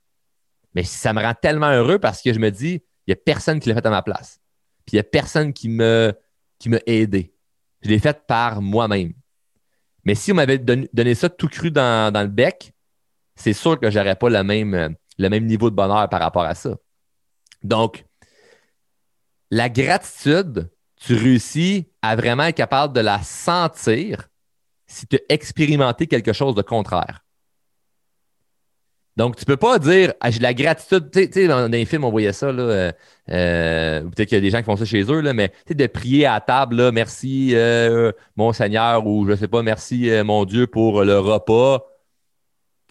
mais 0.75 0.83
ça 0.83 1.13
me 1.13 1.23
rend 1.23 1.35
tellement 1.35 1.71
heureux 1.71 1.99
parce 1.99 2.21
que 2.21 2.33
je 2.33 2.39
me 2.39 2.51
dis, 2.51 2.83
il 3.07 3.11
n'y 3.11 3.13
a 3.13 3.17
personne 3.17 3.61
qui 3.61 3.69
l'a 3.69 3.75
fait 3.75 3.87
à 3.87 3.91
ma 3.91 4.03
place. 4.03 4.41
Puis 4.85 4.95
il 4.95 4.97
n'y 4.97 5.01
a 5.01 5.05
personne 5.05 5.53
qui 5.53 5.69
me 5.69 6.13
qui 6.59 6.69
m'a 6.69 6.79
aidé. 6.87 7.35
Je 7.83 7.91
l'ai 7.91 7.99
fait 7.99 8.27
par 8.27 8.63
moi-même. 8.63 9.13
Mais 10.05 10.15
si 10.15 10.33
on 10.33 10.37
m'avait 10.37 10.59
donné, 10.59 11.15
ça 11.15 11.29
tout 11.29 11.49
cru 11.49 11.71
dans, 11.71 12.13
le 12.15 12.29
bec, 12.29 12.73
c'est 13.35 13.53
sûr 13.53 13.79
que 13.79 13.91
je 13.91 13.99
n'aurais 13.99 14.17
pas 14.17 14.31
le 14.31 14.43
même, 14.43 14.97
le 15.19 15.29
même 15.29 15.47
niveau 15.47 15.69
de 15.71 15.75
bonheur 15.75 16.09
par 16.09 16.21
rapport 16.21 16.45
à 16.45 16.55
ça. 16.55 16.77
Donc, 17.63 18.05
la 19.51 19.69
gratitude, 19.69 20.71
tu 20.97 21.15
réussis 21.15 21.87
à 22.03 22.17
vraiment 22.17 22.45
être 22.45 22.57
capable 22.57 22.95
de 22.95 23.01
la 23.01 23.23
sentir 23.23 24.29
si 24.87 25.07
tu 25.07 25.17
as 25.17 25.21
expérimenté 25.29 26.07
quelque 26.07 26.33
chose 26.33 26.55
de 26.55 26.63
contraire. 26.63 27.27
Donc, 29.17 29.37
tu 29.37 29.43
ne 29.43 29.47
peux 29.47 29.57
pas 29.57 29.79
dire 29.79 30.13
ah, 30.21 30.31
j'ai 30.31 30.41
la 30.41 30.53
gratitude. 30.53 31.11
Tu 31.11 31.29
sais, 31.33 31.49
dans 31.49 31.71
les 31.71 31.87
films, 31.87 32.05
on 32.05 32.11
voyait 32.11 32.35
ça. 32.35 32.53
Là, 32.53 32.63
euh, 32.63 32.93
euh, 33.31 34.01
peut-être 34.03 34.29
qu'il 34.29 34.37
y 34.37 34.39
a 34.39 34.43
des 34.43 34.51
gens 34.51 34.59
qui 34.59 34.65
font 34.65 34.77
ça 34.77 34.85
chez 34.85 35.03
eux, 35.11 35.21
là, 35.21 35.33
mais 35.33 35.53
de 35.69 35.87
prier 35.87 36.27
à 36.27 36.39
table, 36.41 36.77
là, 36.77 36.93
merci 36.93 37.53
euh, 37.55 38.13
mon 38.37 38.53
Seigneur, 38.53 39.07
ou 39.07 39.25
je 39.25 39.31
ne 39.33 39.37
sais 39.37 39.49
pas, 39.49 39.63
merci 39.63 40.11
mon 40.25 40.45
Dieu 40.45 40.67
pour 40.67 41.03
le 41.03 41.19
repas. 41.19 41.83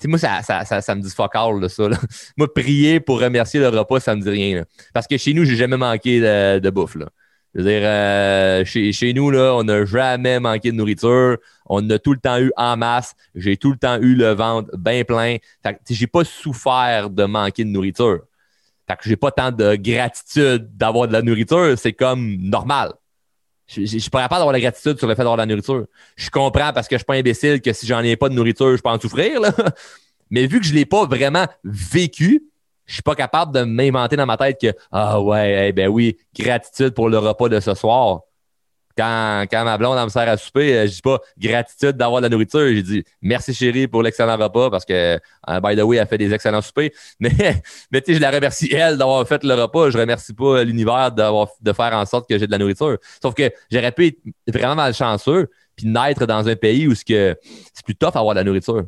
moi, 0.06 0.18
ça, 0.18 0.42
ça, 0.42 0.82
ça, 0.82 0.96
me 0.96 1.02
dit 1.02 1.12
fuck 1.12 1.36
all, 1.36 1.70
ça. 1.70 1.90
moi, 2.38 2.52
prier 2.52 3.00
pour 3.00 3.22
remercier 3.22 3.60
le 3.60 3.70
repas, 3.70 4.00
ça 4.00 4.16
me 4.16 4.22
dit 4.22 4.30
rien. 4.30 4.64
Parce 4.96 5.06
que 5.06 5.18
chez 5.18 5.34
nous, 5.36 5.46
j'ai 5.46 5.56
jamais 5.56 5.78
manqué 5.78 6.20
de, 6.22 6.58
de 6.58 6.70
bouffe. 6.72 6.96
Là. 6.96 7.06
Je 7.56 7.62
veux 7.62 7.70
dire, 7.70 7.82
euh, 7.84 8.66
chez, 8.66 9.14
nous, 9.14 9.32
là, 9.32 9.56
on 9.56 9.64
n'a 9.64 9.86
jamais 9.86 10.42
manqué 10.42 10.72
de 10.72 10.76
nourriture. 10.76 11.38
On 11.66 11.90
a 11.90 11.98
tout 11.98 12.12
le 12.12 12.20
temps 12.20 12.38
eu 12.38 12.52
en 12.58 12.76
masse. 12.76 13.16
J'ai 13.34 13.56
tout 13.56 13.72
le 13.72 13.78
temps 13.78 13.98
eu 14.02 14.14
le 14.14 14.34
ventre 14.34 14.70
bien 14.78 15.06
plein. 15.06 15.38
Que 15.64 15.72
j'ai 15.90 16.08
pas 16.08 16.26
souffert 16.26 17.10
de 17.10 17.24
manquer 17.24 17.64
de 17.64 17.70
nourriture. 17.70 18.24
Fait 18.88 18.98
que 18.98 19.04
j'ai 19.08 19.16
pas 19.16 19.32
tant 19.32 19.54
de 19.54 19.76
gratitude 19.76 20.70
d'avoir 20.76 21.08
de 21.08 21.14
la 21.14 21.22
nourriture. 21.22 21.76
C'est 21.78 21.94
comme 21.94 22.36
normal. 22.42 22.92
Je 23.68 23.86
suis 23.86 24.10
pas 24.10 24.24
capable 24.24 24.40
d'avoir 24.40 24.54
la 24.54 24.60
gratitude 24.60 24.98
sur 24.98 25.08
le 25.08 25.16
fait 25.16 25.22
d'avoir 25.22 25.38
de 25.38 25.42
la 25.42 25.48
nourriture. 25.48 25.86
Je 26.18 26.30
comprends 26.30 26.74
parce 26.74 26.90
que 26.90 26.96
je 26.96 27.00
suis 27.00 27.06
pas 27.06 27.16
imbécile 27.16 27.62
que 27.62 27.72
si 27.72 27.88
j'en 27.88 28.02
ai 28.02 28.18
pas 28.18 28.28
de 28.28 28.34
nourriture, 28.36 28.76
je 28.76 28.82
peux 28.82 28.90
en 28.90 29.00
souffrir. 29.00 29.40
Mais 30.30 30.46
vu 30.46 30.60
que 30.60 30.66
je 30.66 30.74
l'ai 30.74 30.86
pas 30.86 31.06
vraiment 31.06 31.48
vécu, 31.64 32.44
je 32.86 32.94
suis 32.94 33.04
pas 33.04 33.16
capable 33.16 33.54
de 33.54 33.64
m'inventer 33.64 34.16
dans 34.16 34.26
ma 34.26 34.38
tête 34.38 34.60
que 34.62 34.74
ah 34.92 35.22
ouais, 35.22 35.72
ben 35.72 35.88
oui, 35.88 36.18
gratitude 36.38 36.92
pour 36.92 37.10
le 37.10 37.18
repas 37.18 37.50
de 37.50 37.60
ce 37.60 37.74
soir. 37.74 38.22
Quand, 38.98 39.44
quand 39.52 39.66
ma 39.66 39.78
blonde 39.78 40.02
me 40.02 40.10
sert 40.10 40.30
à 40.30 40.38
souper, 40.38 40.78
euh, 40.78 40.88
je 40.88 40.94
dis 40.94 41.02
pas 41.02 41.20
gratitude 41.38 41.98
d'avoir 41.98 42.22
de 42.22 42.28
la 42.28 42.30
nourriture. 42.30 42.66
J'ai 42.68 42.82
dit 42.82 43.04
merci 43.22 43.54
chérie 43.54 43.90
pour 43.90 44.02
l'excellent 44.02 44.38
repas 44.38 44.70
parce 44.70 44.86
que 44.86 45.20
euh, 45.50 45.60
by 45.60 45.76
the 45.76 45.82
way, 45.82 45.98
elle 45.98 46.08
fait 46.08 46.18
des 46.18 46.34
excellents 46.34 46.62
soupers. 46.62 46.92
Mais, 47.20 47.62
mais 47.92 48.02
tu 48.02 48.14
sais, 48.14 48.18
je 48.18 48.22
la 48.22 48.32
remercie 48.32 48.74
elle 48.74 48.98
d'avoir 48.98 49.28
fait 49.28 49.44
le 49.44 49.54
repas. 49.54 49.90
Je 49.90 49.98
remercie 49.98 50.34
pas 50.34 50.64
l'univers 50.64 51.12
d'avoir 51.12 51.50
de 51.60 51.74
faire 51.74 51.94
en 51.94 52.06
sorte 52.06 52.30
que 52.30 52.38
j'ai 52.38 52.48
de 52.48 52.52
la 52.52 52.58
nourriture. 52.58 52.98
Sauf 53.22 53.34
que 53.34 53.52
j'aurais 53.70 53.92
pu 53.92 54.08
être 54.08 54.20
vraiment 54.48 54.76
malchanceux 54.76 55.50
puis 55.76 55.88
naître 55.88 56.26
dans 56.26 56.48
un 56.48 56.56
pays 56.56 56.88
où 56.88 56.96
c'est 56.96 57.38
plus 57.84 57.96
tough 57.96 58.16
avoir 58.16 58.34
de 58.34 58.40
la 58.40 58.44
nourriture. 58.46 58.86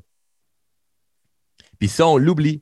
Puis 1.80 1.90
ça, 1.90 2.08
on 2.08 2.18
l'oublie. 2.18 2.62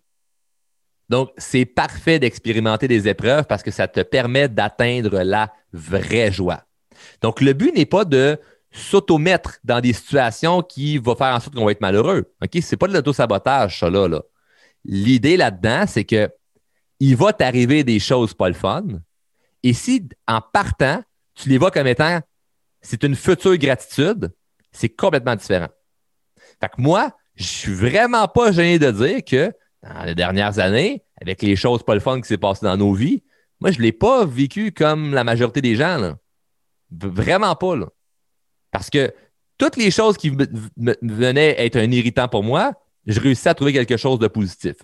Donc, 1.09 1.31
c'est 1.37 1.65
parfait 1.65 2.19
d'expérimenter 2.19 2.87
des 2.87 3.07
épreuves 3.07 3.45
parce 3.45 3.63
que 3.63 3.71
ça 3.71 3.87
te 3.87 4.01
permet 4.01 4.49
d'atteindre 4.49 5.21
la 5.21 5.53
vraie 5.71 6.31
joie. 6.31 6.63
Donc, 7.21 7.41
le 7.41 7.53
but 7.53 7.75
n'est 7.75 7.85
pas 7.85 8.05
de 8.05 8.39
s'automettre 8.71 9.57
dans 9.63 9.79
des 9.79 9.93
situations 9.93 10.61
qui 10.61 10.97
vont 10.97 11.15
faire 11.15 11.33
en 11.33 11.39
sorte 11.39 11.55
qu'on 11.55 11.65
va 11.65 11.71
être 11.71 11.81
malheureux. 11.81 12.33
OK? 12.41 12.51
Ce 12.53 12.71
n'est 12.71 12.77
pas 12.77 12.87
de 12.87 12.93
l'auto-sabotage, 12.93 13.79
ça 13.79 13.89
là. 13.89 14.21
L'idée 14.83 15.37
là-dedans, 15.37 15.85
c'est 15.87 16.03
que 16.03 16.29
il 16.99 17.15
va 17.15 17.33
t'arriver 17.33 17.83
des 17.83 17.99
choses 17.99 18.33
pas 18.33 18.47
le 18.47 18.55
fun. 18.55 18.85
Et 19.63 19.73
si, 19.73 20.07
en 20.27 20.41
partant, 20.41 21.03
tu 21.33 21.49
les 21.49 21.57
vois 21.57 21.71
comme 21.71 21.87
étant 21.87 22.21
c'est 22.81 23.03
une 23.03 23.15
future 23.15 23.57
gratitude, 23.57 24.31
c'est 24.71 24.89
complètement 24.89 25.35
différent. 25.35 25.69
Fait 26.61 26.69
que 26.69 26.79
moi, 26.79 27.15
je 27.35 27.43
suis 27.43 27.73
vraiment 27.73 28.27
pas 28.27 28.51
gêné 28.51 28.77
de 28.79 28.91
dire 28.91 29.25
que 29.25 29.51
dans 29.93 30.03
les 30.03 30.15
dernières 30.15 30.59
années, 30.59 31.03
avec 31.21 31.41
les 31.41 31.55
choses 31.55 31.83
pas 31.83 31.93
le 31.93 31.99
fun 31.99 32.19
qui 32.21 32.27
s'est 32.27 32.37
passé 32.37 32.65
dans 32.65 32.77
nos 32.77 32.93
vies, 32.93 33.23
moi, 33.61 33.71
je 33.71 33.77
ne 33.77 33.83
l'ai 33.83 33.91
pas 33.91 34.25
vécu 34.25 34.71
comme 34.71 35.13
la 35.13 35.23
majorité 35.23 35.61
des 35.61 35.75
gens. 35.75 36.15
Vraiment 36.91 37.55
pas. 37.55 37.75
Parce 38.71 38.89
que 38.89 39.13
toutes 39.57 39.77
les 39.77 39.91
choses 39.91 40.17
qui 40.17 40.29
venaient 40.29 41.55
être 41.57 41.77
un 41.77 41.89
irritant 41.91 42.27
pour 42.27 42.43
moi, 42.43 42.73
je 43.05 43.19
réussis 43.19 43.47
à 43.47 43.53
trouver 43.53 43.71
quelque 43.73 43.97
chose 43.97 44.19
de 44.19 44.27
positif 44.27 44.75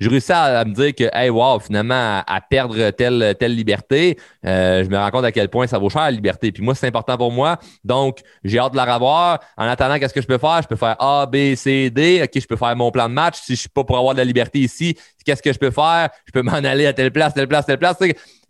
je 0.00 0.08
réussis 0.08 0.32
à, 0.32 0.64
me 0.64 0.72
dire 0.72 0.94
que, 0.94 1.10
hey, 1.12 1.28
wow, 1.28 1.58
finalement, 1.58 2.22
à, 2.24 2.40
perdre 2.40 2.90
telle, 2.90 3.34
telle 3.38 3.54
liberté, 3.54 4.16
euh, 4.46 4.84
je 4.84 4.88
me 4.88 4.96
rends 4.96 5.10
compte 5.10 5.24
à 5.24 5.32
quel 5.32 5.48
point 5.48 5.66
ça 5.66 5.78
vaut 5.78 5.90
cher 5.90 6.02
la 6.02 6.10
liberté. 6.10 6.52
Puis 6.52 6.62
moi, 6.62 6.74
c'est 6.74 6.86
important 6.86 7.16
pour 7.16 7.32
moi. 7.32 7.58
Donc, 7.84 8.20
j'ai 8.44 8.58
hâte 8.58 8.72
de 8.72 8.76
la 8.76 8.94
revoir. 8.94 9.40
En 9.56 9.66
attendant, 9.66 9.98
qu'est-ce 9.98 10.14
que 10.14 10.20
je 10.22 10.26
peux 10.26 10.38
faire? 10.38 10.60
Je 10.62 10.68
peux 10.68 10.76
faire 10.76 10.96
A, 11.00 11.26
B, 11.26 11.54
C, 11.56 11.90
D. 11.90 12.20
OK, 12.22 12.40
je 12.40 12.46
peux 12.46 12.56
faire 12.56 12.76
mon 12.76 12.90
plan 12.92 13.08
de 13.08 13.14
match. 13.14 13.40
Si 13.40 13.56
je 13.56 13.60
suis 13.60 13.68
pas 13.68 13.82
pour 13.82 13.98
avoir 13.98 14.14
de 14.14 14.18
la 14.18 14.24
liberté 14.24 14.60
ici, 14.60 14.96
qu'est-ce 15.24 15.42
que 15.42 15.52
je 15.52 15.58
peux 15.58 15.72
faire? 15.72 16.10
Je 16.26 16.32
peux 16.32 16.42
m'en 16.42 16.52
aller 16.52 16.86
à 16.86 16.92
telle 16.92 17.10
place, 17.10 17.34
telle 17.34 17.48
place, 17.48 17.66
telle 17.66 17.78
place. 17.78 17.96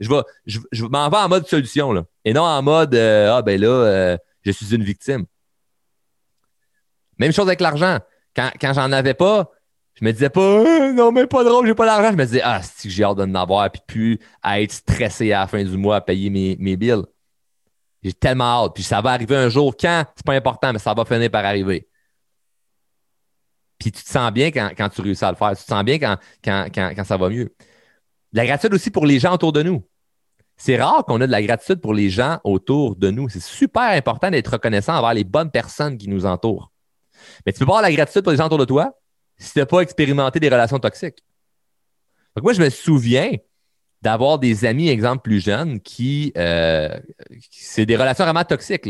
Je, 0.00 0.08
vais, 0.08 0.22
je, 0.46 0.84
m'en 0.84 1.08
vais 1.08 1.16
en 1.16 1.28
mode 1.28 1.46
solution, 1.46 1.92
là. 1.92 2.04
Et 2.24 2.34
non 2.34 2.42
en 2.42 2.62
mode, 2.62 2.94
euh, 2.94 3.32
ah, 3.32 3.42
ben 3.42 3.58
là, 3.58 3.68
euh, 3.68 4.18
je 4.42 4.50
suis 4.50 4.74
une 4.74 4.84
victime. 4.84 5.24
Même 7.18 7.32
chose 7.32 7.46
avec 7.46 7.60
l'argent. 7.60 7.98
Quand, 8.36 8.50
quand 8.60 8.74
j'en 8.74 8.92
avais 8.92 9.14
pas, 9.14 9.50
je 9.98 10.04
me 10.04 10.12
disais 10.12 10.30
pas, 10.30 10.40
euh, 10.40 10.92
non, 10.92 11.10
mais 11.10 11.26
pas 11.26 11.42
drôle, 11.42 11.66
j'ai 11.66 11.74
pas 11.74 11.86
d'argent. 11.86 12.12
Je 12.12 12.16
me 12.16 12.24
disais, 12.24 12.40
ah, 12.44 12.60
que 12.60 12.88
j'ai 12.88 13.02
hâte 13.02 13.16
d'en 13.16 13.34
avoir, 13.34 13.68
puis 13.70 13.82
plus 13.84 14.18
à 14.42 14.60
être 14.60 14.70
stressé 14.70 15.32
à 15.32 15.40
la 15.40 15.46
fin 15.48 15.64
du 15.64 15.76
mois 15.76 15.96
à 15.96 16.00
payer 16.00 16.30
mes, 16.30 16.56
mes 16.60 16.76
bills. 16.76 17.02
J'ai 18.04 18.12
tellement 18.12 18.64
hâte. 18.64 18.74
Puis 18.74 18.84
ça 18.84 19.00
va 19.00 19.10
arriver 19.10 19.34
un 19.34 19.48
jour 19.48 19.76
quand, 19.76 20.04
c'est 20.14 20.24
pas 20.24 20.34
important, 20.34 20.72
mais 20.72 20.78
ça 20.78 20.94
va 20.94 21.04
finir 21.04 21.30
par 21.30 21.44
arriver. 21.44 21.88
Puis 23.78 23.90
tu 23.90 24.04
te 24.04 24.08
sens 24.08 24.30
bien 24.30 24.52
quand, 24.52 24.88
tu 24.88 25.00
réussis 25.00 25.24
à 25.24 25.30
le 25.30 25.36
faire. 25.36 25.50
Tu 25.56 25.64
te 25.64 25.68
sens 25.68 25.84
bien 25.84 25.98
quand, 25.98 26.16
quand, 26.44 27.04
ça 27.04 27.16
va 27.16 27.28
mieux. 27.28 27.52
La 28.32 28.46
gratitude 28.46 28.74
aussi 28.74 28.90
pour 28.90 29.04
les 29.04 29.18
gens 29.18 29.34
autour 29.34 29.52
de 29.52 29.62
nous. 29.64 29.84
C'est 30.56 30.80
rare 30.80 31.04
qu'on 31.06 31.20
ait 31.20 31.26
de 31.26 31.32
la 31.32 31.42
gratitude 31.42 31.80
pour 31.80 31.94
les 31.94 32.10
gens 32.10 32.38
autour 32.44 32.94
de 32.94 33.10
nous. 33.10 33.28
C'est 33.28 33.42
super 33.42 33.90
important 33.90 34.30
d'être 34.30 34.52
reconnaissant 34.52 34.96
envers 34.96 35.14
les 35.14 35.24
bonnes 35.24 35.50
personnes 35.50 35.98
qui 35.98 36.08
nous 36.08 36.24
entourent. 36.24 36.70
Mais 37.46 37.52
tu 37.52 37.58
peux 37.58 37.66
pas 37.66 37.78
avoir 37.78 37.82
la 37.82 37.92
gratitude 37.92 38.22
pour 38.22 38.32
les 38.32 38.38
gens 38.38 38.46
autour 38.46 38.58
de 38.58 38.64
toi, 38.64 38.92
si 39.38 39.52
tu 39.52 39.58
n'as 39.58 39.66
pas 39.66 39.80
expérimenté 39.80 40.40
des 40.40 40.48
relations 40.48 40.78
toxiques. 40.78 41.22
Donc 42.34 42.44
moi, 42.44 42.52
je 42.52 42.60
me 42.60 42.70
souviens 42.70 43.32
d'avoir 44.02 44.38
des 44.38 44.64
amis, 44.64 44.88
exemple, 44.88 45.22
plus 45.22 45.40
jeunes, 45.40 45.80
qui. 45.80 46.32
Euh, 46.36 46.88
c'est 47.50 47.86
des 47.86 47.96
relations 47.96 48.24
vraiment 48.24 48.44
toxiques. 48.44 48.84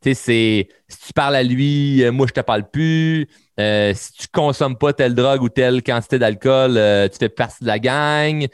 Tu 0.00 0.10
sais, 0.10 0.14
c'est 0.14 0.68
si 0.88 1.08
tu 1.08 1.12
parles 1.12 1.36
à 1.36 1.42
lui, 1.42 2.04
euh, 2.04 2.12
moi, 2.12 2.26
je 2.28 2.32
te 2.32 2.40
parle 2.40 2.70
plus. 2.70 3.26
Euh, 3.58 3.92
si 3.94 4.12
tu 4.12 4.26
consommes 4.28 4.78
pas 4.78 4.92
telle 4.92 5.14
drogue 5.14 5.42
ou 5.42 5.48
telle 5.48 5.82
quantité 5.82 6.18
d'alcool, 6.18 6.74
tu 7.10 7.18
fais 7.18 7.28
partie 7.28 7.64
de 7.64 7.66
la 7.66 7.78
gang. 7.78 8.46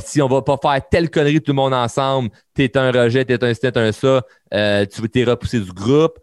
si 0.00 0.22
on 0.22 0.28
va 0.28 0.42
pas 0.42 0.56
faire 0.60 0.88
telle 0.88 1.10
connerie 1.10 1.42
tout 1.42 1.52
le 1.52 1.56
monde 1.56 1.74
ensemble, 1.74 2.30
tu 2.54 2.64
es 2.64 2.76
un 2.78 2.90
rejet, 2.90 3.24
tu 3.26 3.34
es 3.34 3.44
un 3.44 3.52
ci, 3.52 3.60
un 3.74 3.92
ça, 3.92 4.22
tu 4.86 5.08
t'es 5.10 5.24
repoussé 5.24 5.60
du 5.60 5.72
groupe. 5.72 6.18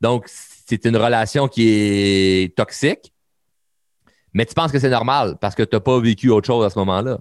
Donc, 0.00 0.26
c'est 0.28 0.84
une 0.84 0.96
relation 0.96 1.48
qui 1.48 1.68
est 1.68 2.56
toxique. 2.56 3.12
Mais 4.32 4.46
tu 4.46 4.54
penses 4.54 4.72
que 4.72 4.78
c'est 4.78 4.90
normal 4.90 5.36
parce 5.40 5.54
que 5.54 5.62
tu 5.62 5.76
n'as 5.76 5.80
pas 5.80 5.98
vécu 6.00 6.30
autre 6.30 6.46
chose 6.46 6.64
à 6.64 6.70
ce 6.70 6.78
moment-là? 6.78 7.18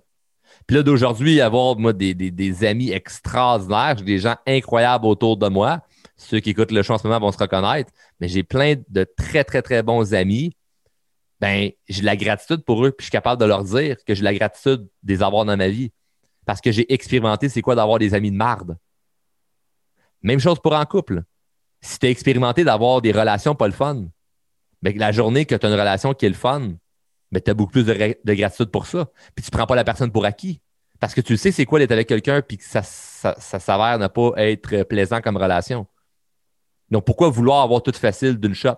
Puis 0.67 0.75
là, 0.75 0.83
d'aujourd'hui, 0.83 1.41
avoir 1.41 1.77
moi, 1.77 1.93
des, 1.93 2.63
amis 2.63 2.91
extraordinaires, 2.91 3.95
j'ai 3.97 4.05
des 4.05 4.19
gens 4.19 4.35
incroyables 4.45 5.05
autour 5.05 5.37
de 5.37 5.47
moi. 5.47 5.81
Ceux 6.17 6.39
qui 6.39 6.51
écoutent 6.51 6.71
le 6.71 6.83
show 6.83 6.93
en 6.93 6.97
ce 6.97 7.07
moment 7.07 7.19
vont 7.19 7.31
se 7.31 7.37
reconnaître, 7.37 7.91
mais 8.19 8.27
j'ai 8.27 8.43
plein 8.43 8.75
de 8.89 9.03
très, 9.17 9.43
très, 9.43 9.61
très 9.61 9.81
bons 9.81 10.13
amis. 10.13 10.55
Ben, 11.39 11.71
j'ai 11.87 12.01
de 12.01 12.05
la 12.05 12.17
gratitude 12.17 12.63
pour 12.65 12.85
eux, 12.85 12.91
puis 12.91 13.05
je 13.05 13.05
suis 13.05 13.11
capable 13.11 13.41
de 13.41 13.45
leur 13.45 13.63
dire 13.63 13.95
que 14.05 14.13
j'ai 14.13 14.19
de 14.19 14.25
la 14.25 14.33
gratitude 14.33 14.87
de 15.03 15.23
avoir 15.23 15.45
dans 15.45 15.55
ma 15.55 15.69
vie. 15.69 15.91
Parce 16.45 16.61
que 16.61 16.71
j'ai 16.71 16.91
expérimenté 16.93 17.47
c'est 17.47 17.61
quoi 17.61 17.75
d'avoir 17.75 17.99
des 17.99 18.13
amis 18.13 18.31
de 18.31 18.35
marde. 18.35 18.77
Même 20.21 20.39
chose 20.39 20.59
pour 20.59 20.73
en 20.73 20.85
couple. 20.85 21.23
Si 21.81 21.97
tu 21.97 22.07
as 22.07 22.09
expérimenté 22.09 22.63
d'avoir 22.63 23.01
des 23.01 23.11
relations 23.11 23.55
pas 23.55 23.67
le 23.67 23.73
fun, 23.73 24.07
mais 24.81 24.91
ben, 24.91 24.99
la 24.99 25.11
journée 25.11 25.45
que 25.45 25.55
tu 25.55 25.65
as 25.65 25.69
une 25.69 25.79
relation 25.79 26.13
qui 26.13 26.25
est 26.25 26.29
le 26.29 26.35
fun, 26.35 26.73
mais 27.31 27.41
tu 27.41 27.51
as 27.51 27.53
beaucoup 27.53 27.71
plus 27.71 27.85
de, 27.85 28.33
gratitude 28.33 28.71
pour 28.71 28.87
ça. 28.87 29.09
Puis 29.35 29.45
tu 29.45 29.51
prends 29.51 29.65
pas 29.65 29.75
la 29.75 29.83
personne 29.83 30.11
pour 30.11 30.25
acquis. 30.25 30.61
Parce 30.99 31.13
que 31.13 31.21
tu 31.21 31.37
sais 31.37 31.51
c'est 31.51 31.65
quoi 31.65 31.79
d'être 31.79 31.91
avec 31.91 32.07
quelqu'un 32.07 32.41
puis 32.41 32.57
que 32.57 32.63
ça, 32.63 32.81
ça, 32.83 33.35
s'avère 33.37 33.99
ne 33.99 34.07
pas 34.07 34.31
être 34.37 34.83
plaisant 34.83 35.21
comme 35.21 35.37
relation. 35.37 35.87
Donc 36.89 37.05
pourquoi 37.05 37.29
vouloir 37.29 37.63
avoir 37.63 37.83
tout 37.83 37.93
facile 37.93 38.37
d'une 38.37 38.55
shot? 38.55 38.75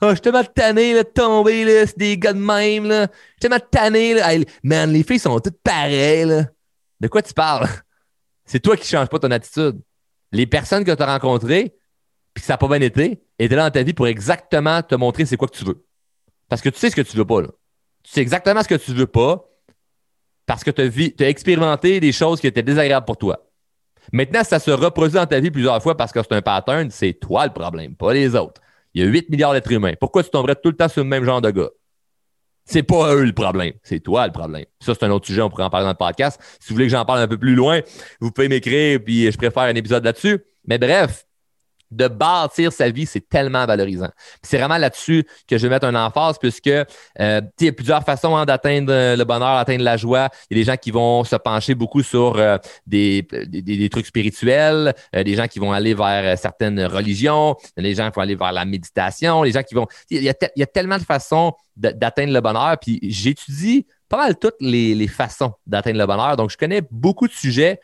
Ah, 0.00 0.10
je 0.10 0.16
suis 0.16 0.20
tellement 0.20 0.44
tanné 0.44 0.92
de 0.92 1.02
tomber, 1.02 1.64
là, 1.64 1.86
c'est 1.86 1.96
des 1.96 2.18
gars 2.18 2.34
de 2.34 2.38
même. 2.38 2.86
Là. 2.86 3.06
Je 3.06 3.30
suis 3.30 3.40
tellement 3.40 3.64
tanné. 3.70 4.14
Là. 4.14 4.30
man, 4.62 4.92
les 4.92 5.02
filles 5.02 5.18
sont 5.18 5.40
toutes 5.40 5.60
pareilles. 5.62 6.26
Là. 6.26 6.44
De 7.00 7.08
quoi 7.08 7.22
tu 7.22 7.32
parles? 7.32 7.66
C'est 8.44 8.60
toi 8.60 8.76
qui 8.76 8.82
ne 8.82 8.98
changes 8.98 9.08
pas 9.08 9.18
ton 9.18 9.30
attitude. 9.32 9.80
Les 10.30 10.46
personnes 10.46 10.84
que 10.84 10.92
tu 10.92 11.02
as 11.02 11.06
rencontrées, 11.06 11.74
puis 12.32 12.42
que 12.42 12.46
ça 12.46 12.52
n'a 12.52 12.58
pas 12.58 12.68
bien 12.68 12.80
été, 12.80 13.20
étaient 13.40 13.56
là 13.56 13.64
dans 13.64 13.72
ta 13.72 13.82
vie 13.82 13.92
pour 13.92 14.06
exactement 14.06 14.82
te 14.82 14.94
montrer 14.94 15.26
c'est 15.26 15.36
quoi 15.36 15.48
que 15.48 15.56
tu 15.56 15.64
veux. 15.64 15.84
Parce 16.48 16.62
que 16.62 16.68
tu 16.68 16.78
sais 16.78 16.90
ce 16.90 16.94
que 16.94 17.02
tu 17.02 17.16
veux 17.16 17.24
pas. 17.24 17.42
Là 17.42 17.48
tu 18.06 18.12
sais 18.12 18.20
exactement 18.20 18.62
ce 18.62 18.68
que 18.68 18.76
tu 18.76 18.92
veux 18.92 19.08
pas 19.08 19.44
parce 20.46 20.62
que 20.62 20.70
tu 20.70 21.24
as, 21.24 21.28
expérimenté 21.28 21.98
des 21.98 22.12
choses 22.12 22.40
qui 22.40 22.46
étaient 22.46 22.62
désagréables 22.62 23.04
pour 23.04 23.16
toi. 23.16 23.50
Maintenant, 24.12 24.44
ça 24.44 24.60
se 24.60 24.70
reproduit 24.70 25.16
dans 25.16 25.26
ta 25.26 25.40
vie 25.40 25.50
plusieurs 25.50 25.82
fois 25.82 25.96
parce 25.96 26.12
que 26.12 26.20
c'est 26.22 26.32
un 26.32 26.40
pattern, 26.40 26.88
c'est 26.90 27.14
toi 27.14 27.46
le 27.46 27.52
problème, 27.52 27.96
pas 27.96 28.12
les 28.12 28.36
autres. 28.36 28.60
Il 28.94 29.02
y 29.02 29.04
a 29.04 29.08
8 29.08 29.28
milliards 29.28 29.52
d'êtres 29.52 29.72
humains. 29.72 29.94
Pourquoi 29.98 30.22
tu 30.22 30.30
tomberais 30.30 30.54
tout 30.54 30.70
le 30.70 30.76
temps 30.76 30.88
sur 30.88 31.02
le 31.02 31.08
même 31.08 31.24
genre 31.24 31.40
de 31.40 31.50
gars? 31.50 31.70
C'est 32.64 32.84
pas 32.84 33.12
eux 33.12 33.24
le 33.24 33.32
problème, 33.32 33.72
c'est 33.82 33.98
toi 33.98 34.24
le 34.26 34.32
problème. 34.32 34.64
Ça, 34.78 34.94
c'est 34.94 35.04
un 35.04 35.10
autre 35.10 35.26
sujet, 35.26 35.42
on 35.42 35.50
pourrait 35.50 35.64
en 35.64 35.70
parler 35.70 35.84
dans 35.84 35.90
le 35.90 35.96
podcast. 35.96 36.40
Si 36.60 36.68
vous 36.68 36.76
voulez 36.76 36.86
que 36.86 36.92
j'en 36.92 37.04
parle 37.04 37.18
un 37.18 37.28
peu 37.28 37.38
plus 37.38 37.56
loin, 37.56 37.80
vous 38.20 38.30
pouvez 38.30 38.48
m'écrire, 38.48 39.00
puis 39.04 39.30
je 39.30 39.36
préfère 39.36 39.64
un 39.64 39.74
épisode 39.74 40.04
là-dessus. 40.04 40.38
Mais 40.66 40.78
bref, 40.78 41.26
de 41.90 42.08
bâtir 42.08 42.72
sa 42.72 42.90
vie, 42.90 43.06
c'est 43.06 43.28
tellement 43.28 43.64
valorisant. 43.66 44.10
C'est 44.42 44.58
vraiment 44.58 44.78
là-dessus 44.78 45.26
que 45.48 45.58
je 45.58 45.62
vais 45.62 45.68
mettre 45.68 45.86
un 45.86 45.94
emphase, 45.94 46.38
puisque 46.38 46.66
euh, 46.66 47.40
il 47.60 47.64
y 47.64 47.68
a 47.68 47.72
plusieurs 47.72 48.04
façons 48.04 48.36
hein, 48.36 48.44
d'atteindre 48.44 48.92
le 49.14 49.24
bonheur, 49.24 49.56
d'atteindre 49.56 49.84
la 49.84 49.96
joie. 49.96 50.28
Il 50.50 50.56
y 50.56 50.60
a 50.60 50.64
des 50.64 50.72
gens 50.72 50.76
qui 50.76 50.90
vont 50.90 51.24
se 51.24 51.36
pencher 51.36 51.74
beaucoup 51.74 52.02
sur 52.02 52.36
euh, 52.36 52.58
des, 52.86 53.26
trucs 53.90 54.06
spirituels, 54.06 54.94
euh, 55.14 55.22
des 55.22 55.34
gens 55.34 55.46
qui 55.46 55.58
vont 55.58 55.72
aller 55.72 55.94
vers 55.94 56.38
certaines 56.38 56.84
religions, 56.84 57.56
des 57.76 57.94
gens 57.94 58.10
qui 58.10 58.16
vont 58.16 58.22
aller 58.22 58.34
vers 58.34 58.52
la 58.52 58.64
méditation, 58.64 59.42
les 59.42 59.52
gens 59.52 59.62
qui 59.62 59.74
vont. 59.74 59.86
Il 60.10 60.22
y 60.22 60.28
a, 60.28 60.66
tellement 60.66 60.98
de 60.98 61.04
façons 61.04 61.52
d'atteindre 61.76 62.32
le 62.32 62.40
bonheur, 62.40 62.76
puis 62.80 62.98
j'étudie 63.02 63.86
pas 64.08 64.18
mal 64.18 64.38
toutes 64.38 64.56
les 64.60 65.08
façons 65.08 65.52
d'atteindre 65.66 65.98
le 65.98 66.06
bonheur. 66.06 66.36
Donc, 66.36 66.50
je 66.50 66.56
connais 66.56 66.82
beaucoup 66.90 67.28
de 67.28 67.32
sujets 67.32 67.80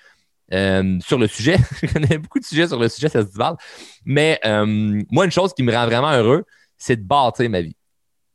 euh, 0.52 0.98
sur 1.00 1.18
le 1.18 1.26
sujet. 1.26 1.56
je 1.82 1.92
connais 1.92 2.18
beaucoup 2.18 2.38
de 2.38 2.44
sujets 2.44 2.68
sur 2.68 2.78
le 2.78 2.88
sujet, 2.88 3.08
ça 3.08 3.22
se 3.22 3.28
Mais 4.04 4.38
euh, 4.44 5.02
moi, 5.10 5.24
une 5.24 5.30
chose 5.30 5.54
qui 5.54 5.62
me 5.62 5.72
rend 5.72 5.86
vraiment 5.86 6.12
heureux, 6.12 6.44
c'est 6.76 6.96
de 6.96 7.02
bâtir 7.02 7.48
ma 7.48 7.60
vie. 7.60 7.76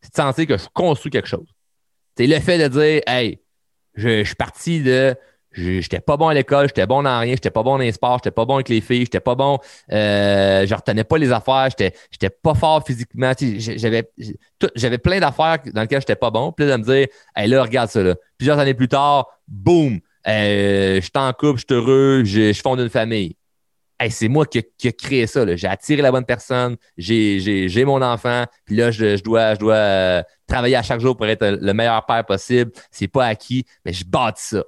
C'est 0.02 0.12
de 0.12 0.16
sentir 0.16 0.48
que 0.48 0.58
je 0.58 0.66
construis 0.74 1.12
quelque 1.12 1.28
chose. 1.28 1.48
C'est 2.18 2.28
le 2.28 2.40
fait 2.40 2.58
de 2.58 2.68
dire, 2.68 3.02
hey, 3.06 3.40
je, 3.94 4.24
suis 4.24 4.36
parti 4.36 4.82
de. 4.82 5.16
J'étais 5.52 6.00
pas 6.00 6.18
bon 6.18 6.28
à 6.28 6.34
l'école, 6.34 6.68
j'étais 6.68 6.86
bon 6.86 7.02
dans 7.02 7.20
rien, 7.20 7.34
j'étais 7.34 7.50
pas 7.50 7.64
bon 7.64 7.72
dans 7.72 7.78
les 7.84 7.92
sports, 7.92 8.20
j'étais 8.20 8.32
pas 8.32 8.46
bon 8.46 8.56
avec 8.56 8.70
les 8.70 8.80
filles, 8.80 9.02
j'étais 9.02 9.20
pas 9.20 9.34
bon, 9.34 9.58
euh, 9.92 10.68
je 10.68 10.76
retenais 10.76 11.04
pas 11.04 11.18
les 11.18 11.32
affaires, 11.32 11.70
j'étais 11.70 12.30
pas 12.30 12.54
fort 12.54 12.86
physiquement. 12.86 13.32
J'avais 13.40 14.98
plein 15.00 15.20
d'affaires 15.20 15.58
dans 15.74 15.82
lesquelles 15.82 16.02
j'étais 16.02 16.16
pas 16.16 16.30
bon. 16.30 16.52
Puis 16.52 16.66
de 16.66 16.76
me 16.76 16.84
dire, 16.84 17.08
hey, 17.36 17.48
là, 17.48 17.64
regarde 17.64 17.90
ça. 17.90 18.04
Là. 18.04 18.16
Plusieurs 18.38 18.60
années 18.60 18.76
plus 18.76 18.88
tard, 18.88 19.28
boum, 19.48 20.00
euh, 20.28 20.96
je 20.96 21.02
suis 21.02 21.12
en 21.16 21.32
couple, 21.34 21.60
je 21.60 21.66
suis 21.68 21.76
heureux, 21.76 22.24
je, 22.24 22.54
fonde 22.62 22.80
une 22.80 22.90
famille. 22.90 23.36
c'est 24.10 24.28
moi 24.28 24.46
qui, 24.46 24.60
ai 24.60 24.94
créé 24.94 25.28
ça. 25.28 25.56
J'ai 25.56 25.68
attiré 25.68 26.02
la 26.02 26.12
bonne 26.12 26.26
personne, 26.26 26.78
j'ai 26.98 27.86
mon 27.86 28.02
enfant, 28.02 28.46
puis 28.66 28.76
là, 28.76 28.92
je, 28.92 29.22
dois, 29.22 29.56
euh, 29.62 30.24
travailler 30.48 30.76
à 30.76 30.84
chaque 30.84 31.00
jour 31.00 31.16
pour 31.16 31.28
être 31.28 31.46
le 31.46 31.74
meilleur 31.74 32.06
père 32.06 32.26
possible. 32.26 32.72
C'est 32.92 33.08
pas 33.08 33.26
acquis, 33.26 33.66
mais 33.86 33.94
je 33.94 34.06
bâtis 34.06 34.48
ça. 34.48 34.64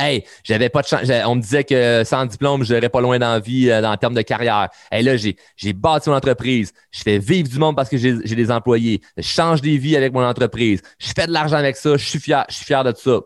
Hey, 0.00 0.24
j'avais 0.44 0.68
pas 0.68 0.82
de 0.82 0.86
chance. 0.86 1.10
On 1.26 1.34
me 1.34 1.40
disait 1.40 1.64
que 1.64 2.04
sans 2.04 2.24
diplôme, 2.24 2.62
je 2.62 2.72
n'aurais 2.72 2.88
pas 2.88 3.00
loin 3.00 3.18
dans 3.18 3.32
la 3.32 3.40
vie 3.40 3.68
euh, 3.68 3.82
en 3.84 3.96
termes 3.96 4.14
de 4.14 4.22
carrière. 4.22 4.68
Et 4.92 5.02
là, 5.02 5.16
j'ai, 5.16 5.36
bâti 5.72 6.08
mon 6.08 6.16
entreprise. 6.16 6.72
Je 6.92 7.02
fais 7.02 7.18
vivre 7.18 7.48
du 7.48 7.58
monde 7.58 7.74
parce 7.74 7.88
que 7.88 7.96
j'ai, 7.96 8.14
des 8.14 8.50
employés. 8.52 9.00
Je 9.16 9.26
change 9.26 9.60
des 9.60 9.76
vies 9.76 9.96
avec 9.96 10.12
mon 10.12 10.24
entreprise. 10.24 10.82
Je 11.00 11.12
fais 11.16 11.26
de 11.26 11.32
l'argent 11.32 11.56
avec 11.56 11.76
ça. 11.76 11.96
Je 11.96 12.04
suis 12.04 12.20
fier. 12.20 12.44
Je 12.48 12.54
suis 12.54 12.64
fier 12.64 12.84
de 12.84 12.94
ça. 12.96 13.20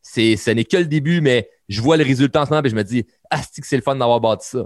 C'est, 0.00 0.36
ce 0.36 0.50
n'est 0.50 0.64
que 0.64 0.78
le 0.78 0.86
début, 0.86 1.20
mais 1.20 1.50
je 1.68 1.82
vois 1.82 1.98
le 1.98 2.04
résultat 2.04 2.42
en 2.42 2.46
ce 2.46 2.50
moment 2.50 2.62
et 2.64 2.70
je 2.70 2.74
me 2.74 2.84
dis, 2.84 3.04
c'est 3.52 3.60
que 3.60 3.66
c'est 3.66 3.76
le 3.76 3.82
fun 3.82 3.94
d'avoir 3.94 4.20
bâti 4.20 4.48
ça. 4.48 4.64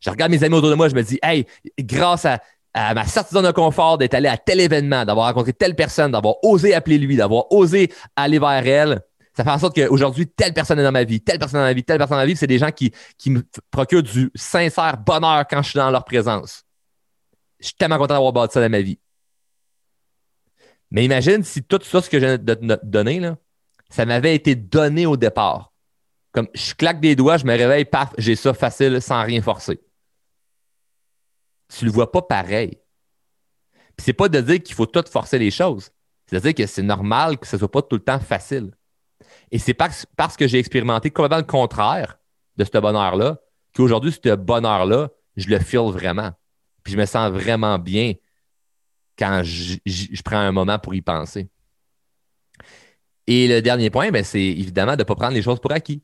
Je 0.00 0.10
regarde 0.10 0.30
mes 0.30 0.42
amis 0.44 0.54
autour 0.56 0.70
de 0.70 0.74
moi, 0.74 0.88
je 0.88 0.94
me 0.94 1.02
dis, 1.02 1.18
hey, 1.22 1.46
grâce 1.78 2.24
à, 2.24 2.40
à 2.74 2.92
ma 2.92 3.06
sortie 3.06 3.34
de 3.34 3.50
confort, 3.52 3.98
d'être 3.98 4.14
allé 4.14 4.28
à 4.28 4.36
tel 4.36 4.60
événement, 4.60 5.04
d'avoir 5.04 5.28
rencontré 5.28 5.52
telle 5.52 5.76
personne, 5.76 6.10
d'avoir 6.12 6.36
osé 6.42 6.74
appeler 6.74 6.98
lui, 6.98 7.16
d'avoir 7.16 7.50
osé 7.52 7.90
aller 8.16 8.38
vers 8.38 8.66
elle, 8.66 9.02
ça 9.36 9.44
fait 9.44 9.50
en 9.50 9.58
sorte 9.58 9.74
qu'aujourd'hui, 9.74 10.26
telle 10.26 10.52
personne 10.52 10.78
est 10.78 10.82
dans 10.82 10.92
ma 10.92 11.04
vie, 11.04 11.20
telle 11.20 11.38
personne 11.38 11.60
dans 11.60 11.66
ma 11.66 11.72
vie, 11.72 11.84
telle 11.84 11.98
personne 11.98 12.16
dans 12.16 12.22
ma 12.22 12.26
vie, 12.26 12.36
c'est 12.36 12.46
des 12.46 12.58
gens 12.58 12.70
qui, 12.70 12.92
qui 13.18 13.30
me 13.30 13.42
procurent 13.70 14.02
du 14.02 14.30
sincère 14.34 14.96
bonheur 14.98 15.44
quand 15.48 15.62
je 15.62 15.70
suis 15.70 15.78
dans 15.78 15.90
leur 15.90 16.04
présence. 16.04 16.64
Je 17.60 17.66
suis 17.66 17.74
tellement 17.74 17.98
content 17.98 18.14
d'avoir 18.14 18.32
bâti 18.32 18.54
ça 18.54 18.60
dans 18.60 18.70
ma 18.70 18.80
vie. 18.80 18.98
Mais 20.90 21.04
imagine 21.04 21.42
si 21.42 21.62
tout 21.62 21.80
ça, 21.82 22.00
ce 22.00 22.08
que 22.08 22.20
je 22.20 22.26
viens 22.26 22.38
de 22.38 22.54
te 22.54 22.86
donner, 22.86 23.20
là, 23.20 23.36
ça 23.90 24.06
m'avait 24.06 24.34
été 24.34 24.54
donné 24.54 25.06
au 25.06 25.16
départ. 25.16 25.72
Comme 26.32 26.48
je 26.54 26.74
claque 26.74 27.00
des 27.00 27.16
doigts, 27.16 27.36
je 27.36 27.44
me 27.44 27.56
réveille, 27.56 27.84
paf, 27.84 28.12
j'ai 28.18 28.36
ça 28.36 28.54
facile 28.54 29.00
sans 29.02 29.22
rien 29.22 29.42
forcer 29.42 29.80
tu 31.78 31.84
le 31.84 31.90
vois 31.90 32.10
pas 32.10 32.22
pareil. 32.22 32.80
Puis 33.96 34.04
c'est 34.04 34.12
pas 34.12 34.28
de 34.28 34.40
dire 34.40 34.62
qu'il 34.62 34.74
faut 34.74 34.86
tout 34.86 35.04
forcer 35.10 35.38
les 35.38 35.50
choses. 35.50 35.90
C'est 36.26 36.36
de 36.36 36.40
dire 36.40 36.54
que 36.54 36.66
c'est 36.66 36.82
normal 36.82 37.38
que 37.38 37.46
ce 37.46 37.58
soit 37.58 37.70
pas 37.70 37.82
tout 37.82 37.96
le 37.96 38.02
temps 38.02 38.20
facile. 38.20 38.72
Et 39.54 39.58
c'est 39.58 39.72
parce, 39.72 40.04
que 40.36 40.48
j'ai 40.48 40.58
expérimenté 40.58 41.12
complètement 41.12 41.36
le 41.36 41.44
contraire 41.44 42.18
de 42.56 42.64
ce 42.64 42.76
bonheur-là 42.76 43.38
qu'aujourd'hui, 43.72 44.10
ce 44.10 44.34
bonheur-là, 44.34 45.10
je 45.36 45.48
le 45.48 45.60
file 45.60 45.92
vraiment. 45.92 46.32
Puis 46.82 46.94
je 46.94 46.98
me 46.98 47.06
sens 47.06 47.30
vraiment 47.30 47.78
bien 47.78 48.14
quand 49.16 49.42
je, 49.44 50.22
prends 50.24 50.38
un 50.38 50.50
moment 50.50 50.80
pour 50.80 50.92
y 50.96 51.02
penser. 51.02 51.48
Et 53.28 53.46
le 53.46 53.62
dernier 53.62 53.90
point, 53.90 54.10
ben, 54.10 54.24
c'est 54.24 54.42
évidemment 54.42 54.96
de 54.96 55.02
ne 55.02 55.04
pas 55.04 55.14
prendre 55.14 55.34
les 55.34 55.42
choses 55.42 55.60
pour 55.60 55.70
acquis. 55.70 56.02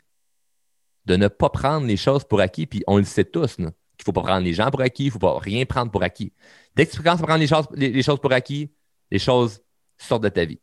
De 1.06 1.16
ne 1.16 1.26
pas 1.26 1.50
prendre 1.50 1.88
les 1.88 1.96
choses 1.96 2.22
pour 2.22 2.40
acquis, 2.40 2.66
puis 2.66 2.84
on 2.86 2.98
le 2.98 3.04
sait 3.04 3.24
tous. 3.24 3.56
Qu'il 3.56 3.64
ne 3.64 4.04
faut 4.04 4.12
pas 4.12 4.22
prendre 4.22 4.44
les 4.44 4.54
gens 4.54 4.70
pour 4.70 4.80
acquis, 4.80 5.06
il 5.06 5.08
ne 5.08 5.12
faut 5.12 5.18
pas 5.18 5.36
rien 5.40 5.64
prendre 5.64 5.90
pour 5.90 6.04
acquis. 6.04 6.32
Dès 6.76 6.86
que 6.86 6.92
tu 6.92 7.02
commences 7.02 7.20
à 7.20 7.26
prendre 7.26 7.40
les 7.40 7.48
choses, 7.48 7.66
les, 7.72 8.02
choses 8.04 8.20
pour 8.20 8.32
acquis, 8.32 8.70
les 9.10 9.18
choses 9.18 9.60
sortent 9.98 10.22
de 10.22 10.28
ta 10.28 10.44
vie. 10.44 10.60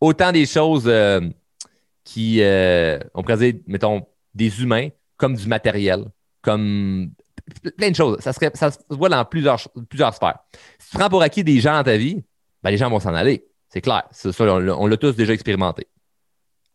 Autant 0.00 0.32
des 0.32 0.44
choses 0.44 0.88
euh, 0.88 1.20
qui, 2.04 2.42
euh, 2.42 2.98
on 3.14 3.22
pourrait 3.22 3.36
dire, 3.38 3.60
mettons, 3.66 4.06
des 4.34 4.62
humains, 4.62 4.88
comme 5.16 5.34
du 5.34 5.46
matériel, 5.46 6.06
comme 6.40 7.12
plein 7.76 7.90
de 7.90 7.96
choses. 7.96 8.18
Ça, 8.20 8.32
ça 8.32 8.70
se 8.70 8.78
voit 8.90 9.08
dans 9.08 9.24
plusieurs, 9.24 9.60
plusieurs 9.88 10.14
sphères. 10.14 10.38
Si 10.78 10.90
tu 10.90 10.98
prends 10.98 11.08
pour 11.08 11.22
acquis 11.22 11.44
des 11.44 11.60
gens 11.60 11.74
dans 11.74 11.84
ta 11.84 11.96
vie, 11.96 12.24
ben, 12.62 12.70
les 12.70 12.76
gens 12.76 12.90
vont 12.90 13.00
s'en 13.00 13.14
aller. 13.14 13.46
C'est 13.68 13.80
clair. 13.80 14.08
on, 14.40 14.86
l'a 14.86 14.96
tous 14.96 15.16
déjà 15.16 15.32
expérimenté. 15.32 15.86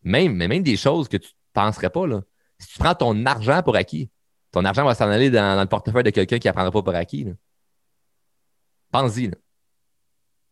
Même, 0.02 0.34
mais 0.34 0.48
même 0.48 0.62
des 0.62 0.76
choses 0.76 1.08
que 1.08 1.16
tu 1.16 1.28
ne 1.28 1.52
penserais 1.52 1.90
pas. 1.90 2.06
Là. 2.06 2.22
Si 2.58 2.72
tu 2.72 2.78
prends 2.78 2.94
ton 2.94 3.24
argent 3.26 3.62
pour 3.62 3.76
acquis, 3.76 4.10
ton 4.50 4.64
argent 4.64 4.84
va 4.84 4.94
s'en 4.94 5.08
aller 5.08 5.30
dans, 5.30 5.60
le 5.60 5.66
portefeuille 5.66 6.02
de 6.02 6.10
quelqu'un 6.10 6.38
qui 6.38 6.46
n'apprendra 6.46 6.70
pas 6.70 6.82
pour 6.82 6.94
acquis. 6.94 7.26
Pense-y. 8.90 9.30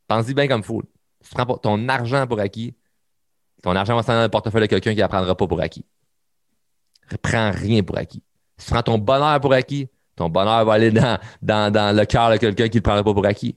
Pense-y 0.06 0.34
bien 0.34 0.46
comme 0.46 0.62
fou. 0.62 0.82
Si 1.20 1.30
tu 1.30 1.34
prends 1.34 1.58
ton 1.58 1.88
argent 1.88 2.26
pour 2.26 2.38
acquis, 2.38 2.76
ton 3.66 3.74
argent 3.74 3.96
va 3.96 4.04
s'en 4.04 4.12
dans 4.12 4.22
le 4.22 4.28
portefeuille 4.28 4.60
de 4.62 4.66
quelqu'un 4.66 4.94
qui 4.94 5.00
n'apprendra 5.00 5.34
pas 5.34 5.48
pour 5.48 5.60
acquis. 5.60 5.84
Prends 7.20 7.50
rien 7.50 7.82
pour 7.82 7.98
acquis. 7.98 8.22
Si 8.56 8.66
tu 8.66 8.72
prends 8.72 8.84
ton 8.84 8.96
bonheur 8.96 9.40
pour 9.40 9.52
acquis, 9.52 9.88
ton 10.14 10.28
bonheur 10.28 10.64
va 10.64 10.74
aller 10.74 10.92
dans, 10.92 11.18
le 11.42 12.04
cœur 12.04 12.30
de 12.30 12.36
quelqu'un 12.36 12.68
qui 12.68 12.76
ne 12.76 12.78
le 12.78 12.82
prendra 12.82 13.02
pas 13.02 13.12
pour 13.12 13.26
acquis. 13.26 13.56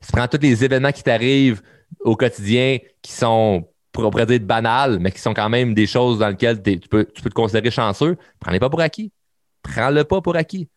Si 0.00 0.06
tu 0.06 0.16
prends 0.16 0.26
tous 0.26 0.40
les 0.40 0.64
événements 0.64 0.92
qui 0.92 1.02
t'arrivent 1.02 1.60
au 2.00 2.16
quotidien 2.16 2.78
qui 3.02 3.12
sont, 3.12 3.68
pour 3.92 4.10
dire, 4.10 4.40
banals, 4.40 4.98
mais 4.98 5.12
qui 5.12 5.20
sont 5.20 5.34
quand 5.34 5.50
même 5.50 5.74
des 5.74 5.86
choses 5.86 6.20
dans 6.20 6.28
lesquelles 6.28 6.62
tu 6.62 6.88
peux, 6.88 7.04
tu 7.04 7.20
peux 7.20 7.28
te 7.28 7.34
considérer 7.34 7.70
chanceux, 7.70 8.16
prends-les 8.40 8.60
pas 8.60 8.70
pour 8.70 8.80
acquis 8.80 9.12
prends-le 9.62 10.04
pas 10.04 10.22
pour 10.22 10.36
acquis. 10.36 10.70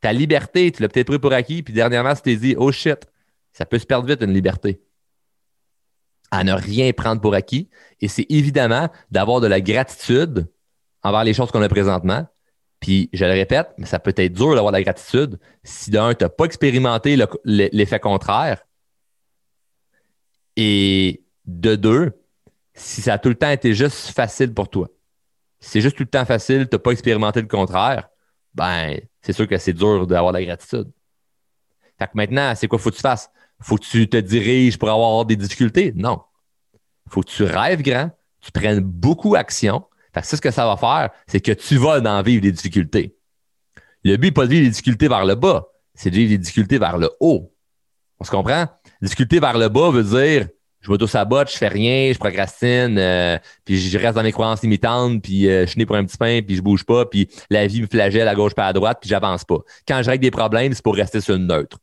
Ta 0.00 0.14
liberté, 0.14 0.72
tu 0.72 0.80
l'as 0.80 0.88
peut-être 0.88 1.08
pris 1.08 1.18
pour 1.18 1.34
acquis, 1.34 1.62
puis 1.62 1.74
dernièrement, 1.74 2.14
tu 2.14 2.22
t'es 2.22 2.36
dit, 2.36 2.54
oh 2.56 2.72
shit, 2.72 3.06
ça 3.52 3.66
peut 3.66 3.78
se 3.78 3.84
perdre 3.86 4.08
vite 4.08 4.22
une 4.22 4.32
liberté. 4.32 4.80
À 6.30 6.44
ne 6.44 6.52
rien 6.52 6.92
prendre 6.92 7.20
pour 7.20 7.34
acquis. 7.34 7.68
Et 8.00 8.08
c'est 8.08 8.26
évidemment 8.28 8.88
d'avoir 9.10 9.40
de 9.40 9.46
la 9.46 9.60
gratitude 9.60 10.46
envers 11.02 11.24
les 11.24 11.34
choses 11.34 11.50
qu'on 11.50 11.62
a 11.62 11.68
présentement. 11.68 12.26
Puis, 12.80 13.10
je 13.12 13.24
le 13.24 13.32
répète, 13.32 13.70
mais 13.78 13.86
ça 13.86 13.98
peut 13.98 14.14
être 14.16 14.32
dur 14.32 14.54
d'avoir 14.54 14.72
de 14.72 14.76
la 14.76 14.82
gratitude 14.82 15.38
si 15.64 15.90
d'un, 15.90 16.14
tu 16.14 16.24
n'as 16.24 16.28
pas 16.28 16.44
expérimenté 16.44 17.18
l'effet 17.44 17.98
contraire. 17.98 18.62
Et 20.56 21.22
de 21.46 21.76
deux, 21.76 22.12
si 22.74 23.00
ça 23.02 23.14
a 23.14 23.18
tout 23.18 23.28
le 23.28 23.34
temps 23.34 23.50
été 23.50 23.74
juste 23.74 24.10
facile 24.10 24.54
pour 24.54 24.68
toi 24.68 24.88
c'est 25.60 25.80
juste 25.80 25.96
tout 25.96 26.04
le 26.04 26.08
temps 26.08 26.24
facile, 26.24 26.68
tu 26.68 26.74
n'as 26.74 26.78
pas 26.78 26.92
expérimenté 26.92 27.40
le 27.40 27.48
contraire, 27.48 28.08
ben, 28.54 28.98
c'est 29.22 29.32
sûr 29.32 29.46
que 29.48 29.58
c'est 29.58 29.72
dur 29.72 30.06
d'avoir 30.06 30.32
de 30.32 30.38
la 30.38 30.44
gratitude. 30.44 30.90
Fait 31.98 32.06
que 32.06 32.12
maintenant, 32.14 32.54
c'est 32.54 32.68
quoi 32.68 32.78
faut 32.78 32.90
que 32.90 32.96
tu 32.96 33.00
fasses? 33.00 33.30
Faut 33.60 33.76
que 33.76 33.84
tu 33.84 34.08
te 34.08 34.16
diriges 34.16 34.78
pour 34.78 34.90
avoir 34.90 35.24
des 35.24 35.36
difficultés? 35.36 35.92
Non. 35.96 36.20
Faut 37.08 37.22
que 37.22 37.30
tu 37.30 37.42
rêves 37.42 37.82
grand, 37.82 38.10
tu 38.40 38.52
prennes 38.52 38.80
beaucoup 38.80 39.34
d'action. 39.34 39.84
Ça, 40.14 40.22
ce 40.22 40.40
que 40.40 40.50
ça 40.50 40.66
va 40.66 40.76
faire, 40.76 41.10
c'est 41.26 41.40
que 41.40 41.52
tu 41.52 41.76
vas 41.76 42.00
en 42.00 42.22
vivre 42.22 42.42
des 42.42 42.52
difficultés. 42.52 43.16
Le 44.04 44.16
but 44.16 44.28
n'est 44.28 44.32
pas 44.32 44.46
de 44.46 44.50
vivre 44.50 44.64
les 44.64 44.70
difficultés 44.70 45.08
vers 45.08 45.24
le 45.24 45.34
bas, 45.34 45.68
c'est 45.94 46.10
de 46.10 46.16
vivre 46.16 46.30
les 46.30 46.38
difficultés 46.38 46.78
vers 46.78 46.98
le 46.98 47.10
haut. 47.20 47.52
On 48.20 48.24
se 48.24 48.30
comprend? 48.30 48.66
Difficulté 49.00 49.38
vers 49.38 49.58
le 49.58 49.68
bas 49.68 49.90
veut 49.90 50.02
dire 50.02 50.48
je 50.80 50.90
m'auto-sabote, 50.90 51.50
je 51.50 51.56
fais 51.56 51.68
rien, 51.68 52.12
je 52.12 52.18
procrastine, 52.18 52.98
euh, 52.98 53.36
puis 53.64 53.78
je 53.78 53.98
reste 53.98 54.14
dans 54.14 54.22
mes 54.22 54.32
croyances 54.32 54.62
limitantes, 54.62 55.22
puis 55.22 55.48
euh, 55.48 55.62
je 55.62 55.70
suis 55.70 55.78
né 55.78 55.86
pour 55.86 55.96
un 55.96 56.04
petit 56.04 56.16
pain, 56.16 56.40
puis 56.46 56.56
je 56.56 56.62
bouge 56.62 56.84
pas, 56.84 57.04
puis 57.04 57.28
la 57.50 57.66
vie 57.66 57.82
me 57.82 57.86
flagelle 57.86 58.28
à 58.28 58.34
gauche 58.34 58.54
pas 58.54 58.66
à 58.66 58.72
droite, 58.72 58.98
puis 59.00 59.10
j'avance 59.10 59.44
pas. 59.44 59.58
Quand 59.86 60.00
je 60.02 60.10
règle 60.10 60.22
des 60.22 60.30
problèmes, 60.30 60.72
c'est 60.72 60.82
pour 60.82 60.94
rester 60.94 61.20
sur 61.20 61.34
une 61.34 61.46
neutre. 61.46 61.78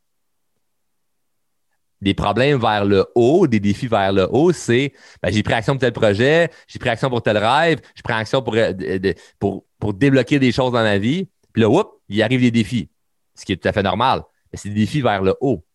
Des 2.06 2.14
problèmes 2.14 2.60
vers 2.60 2.86
le 2.86 3.04
haut, 3.16 3.48
des 3.48 3.60
défis 3.60 3.88
vers 3.88 4.14
le 4.14 4.28
haut, 4.32 4.54
c'est 4.54 4.94
ben, 5.24 5.34
j'ai 5.34 5.42
pris 5.42 5.56
action 5.56 5.74
pour 5.74 5.82
tel 5.82 5.92
projet, 5.92 6.52
j'ai 6.68 6.78
pris 6.78 6.90
action 6.90 7.10
pour 7.10 7.24
tel 7.24 7.36
rêve, 7.36 7.80
j'ai 7.96 8.04
pris 8.04 8.14
action 8.14 8.44
pour, 8.44 8.54
euh, 8.56 9.14
pour, 9.40 9.94
débloquer 9.96 10.38
des 10.38 10.52
choses 10.52 10.72
dans 10.72 10.84
ma 10.84 11.00
vie, 11.00 11.28
puis 11.52 11.64
là, 11.64 11.70
oups, 11.70 11.90
il 12.08 12.22
arrive 12.22 12.42
des 12.42 12.52
défis, 12.52 12.92
ce 13.34 13.44
qui 13.44 13.54
est 13.54 13.58
tout 13.58 13.68
à 13.68 13.72
fait 13.72 13.82
normal. 13.82 14.22
Mais 14.54 14.60
c'est 14.60 14.70
des 14.70 14.76
défis 14.76 15.02
vers 15.02 15.24
le 15.24 15.34
haut. 15.42 15.66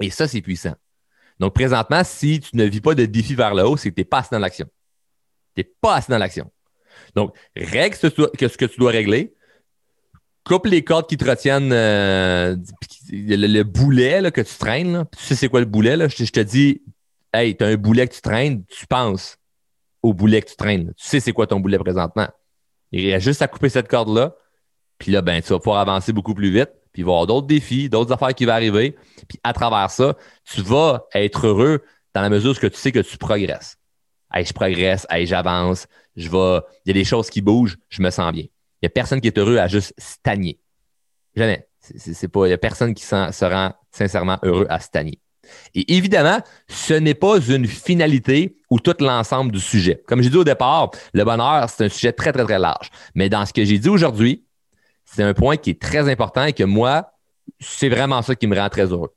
Et 0.00 0.10
ça, 0.10 0.28
c'est 0.28 0.40
puissant. 0.42 0.76
Donc, 1.40 1.54
présentement, 1.54 2.04
si 2.04 2.38
tu 2.38 2.56
ne 2.56 2.62
vis 2.62 2.80
pas 2.80 2.94
de 2.94 3.04
défi 3.04 3.34
vers 3.34 3.52
le 3.52 3.66
haut, 3.66 3.76
c'est 3.76 3.90
que 3.90 3.96
tu 3.96 4.02
n'es 4.02 4.04
pas 4.04 4.18
assez 4.18 4.28
dans 4.30 4.38
l'action. 4.38 4.66
Tu 5.56 5.62
n'es 5.62 5.72
pas 5.80 5.96
assez 5.96 6.12
dans 6.12 6.18
l'action. 6.18 6.52
Donc, 7.16 7.36
règle 7.56 7.96
ce 7.96 8.56
que 8.56 8.66
tu 8.66 8.78
dois 8.78 8.92
régler. 8.92 9.34
Coupe 10.46 10.66
les 10.66 10.84
cordes 10.84 11.08
qui 11.08 11.16
te 11.16 11.28
retiennent 11.28 11.72
euh, 11.72 12.56
le, 13.10 13.62
boulet 13.64 14.30
que 14.30 14.40
tu 14.40 14.54
traînes. 14.56 15.04
Tu 15.18 15.24
sais 15.24 15.34
c'est 15.34 15.48
quoi 15.48 15.60
le 15.60 15.66
boulet? 15.66 16.08
Je, 16.08 16.30
te 16.30 16.40
dis, 16.40 16.82
hey, 17.34 17.56
tu 17.56 17.64
as 17.64 17.66
un 17.66 17.76
boulet 17.76 18.06
que 18.06 18.14
tu 18.14 18.20
traînes, 18.20 18.64
tu 18.66 18.86
penses 18.86 19.38
au 20.02 20.14
boulet 20.14 20.42
que 20.42 20.50
tu 20.50 20.56
traînes. 20.56 20.92
Tu 20.96 21.06
sais 21.06 21.20
c'est 21.20 21.32
quoi 21.32 21.48
ton 21.48 21.58
boulet 21.58 21.78
présentement. 21.78 22.28
Il 22.92 23.12
a 23.12 23.18
juste 23.18 23.42
à 23.42 23.48
couper 23.48 23.68
cette 23.68 23.88
corde-là. 23.88 24.36
Puis 24.98 25.10
là, 25.10 25.20
ben, 25.20 25.42
tu 25.42 25.48
vas 25.48 25.58
pouvoir 25.58 25.80
avancer 25.80 26.12
beaucoup 26.12 26.34
plus 26.34 26.50
vite 26.50 26.70
puis 26.96 27.02
il 27.02 27.04
va 27.04 27.10
y 27.10 27.12
avoir 27.12 27.26
d'autres 27.26 27.46
défis, 27.46 27.90
d'autres 27.90 28.10
affaires 28.14 28.34
qui 28.34 28.46
vont 28.46 28.52
arriver. 28.52 28.96
Puis 29.28 29.38
à 29.44 29.52
travers 29.52 29.90
ça, 29.90 30.16
tu 30.50 30.62
vas 30.62 31.06
être 31.12 31.46
heureux 31.46 31.82
dans 32.14 32.22
la 32.22 32.30
mesure 32.30 32.52
où 32.52 32.54
tu 32.54 32.70
sais 32.72 32.90
que 32.90 33.00
tu 33.00 33.18
progresses. 33.18 33.76
Hey, 34.32 34.46
je 34.46 34.54
progresse, 34.54 35.06
hey, 35.10 35.26
j'avance, 35.26 35.88
je 36.16 36.30
vais. 36.30 36.62
Il 36.86 36.88
y 36.88 36.90
a 36.92 36.94
des 36.94 37.04
choses 37.04 37.28
qui 37.28 37.42
bougent, 37.42 37.76
je 37.90 38.00
me 38.00 38.08
sens 38.08 38.32
bien. 38.32 38.44
N'y 38.86 38.88
a 38.88 38.90
personne 38.90 39.20
qui 39.20 39.26
est 39.26 39.38
heureux 39.38 39.58
à 39.58 39.66
juste 39.66 39.92
stagner. 39.98 40.60
Jamais. 41.34 41.66
Il 41.92 42.40
n'y 42.42 42.52
a 42.52 42.58
personne 42.58 42.94
qui 42.94 43.04
se 43.04 43.44
rend 43.44 43.74
sincèrement 43.90 44.38
heureux 44.44 44.66
à 44.68 44.78
stagner. 44.78 45.20
Et 45.74 45.96
évidemment, 45.96 46.40
ce 46.68 46.94
n'est 46.94 47.14
pas 47.14 47.38
une 47.38 47.66
finalité 47.66 48.56
ou 48.70 48.78
tout 48.78 48.94
l'ensemble 49.00 49.50
du 49.50 49.60
sujet. 49.60 50.02
Comme 50.06 50.22
j'ai 50.22 50.30
dit 50.30 50.36
au 50.36 50.44
départ, 50.44 50.90
le 51.12 51.24
bonheur, 51.24 51.68
c'est 51.68 51.84
un 51.84 51.88
sujet 51.88 52.12
très, 52.12 52.32
très, 52.32 52.44
très 52.44 52.58
large. 52.58 52.90
Mais 53.14 53.28
dans 53.28 53.44
ce 53.44 53.52
que 53.52 53.64
j'ai 53.64 53.78
dit 53.78 53.88
aujourd'hui, 53.88 54.44
c'est 55.04 55.22
un 55.22 55.34
point 55.34 55.56
qui 55.56 55.70
est 55.70 55.80
très 55.80 56.08
important 56.08 56.44
et 56.44 56.52
que 56.52 56.64
moi, 56.64 57.12
c'est 57.60 57.88
vraiment 57.88 58.22
ça 58.22 58.34
qui 58.34 58.46
me 58.46 58.56
rend 58.56 58.68
très 58.68 58.86
heureux. 58.86 59.14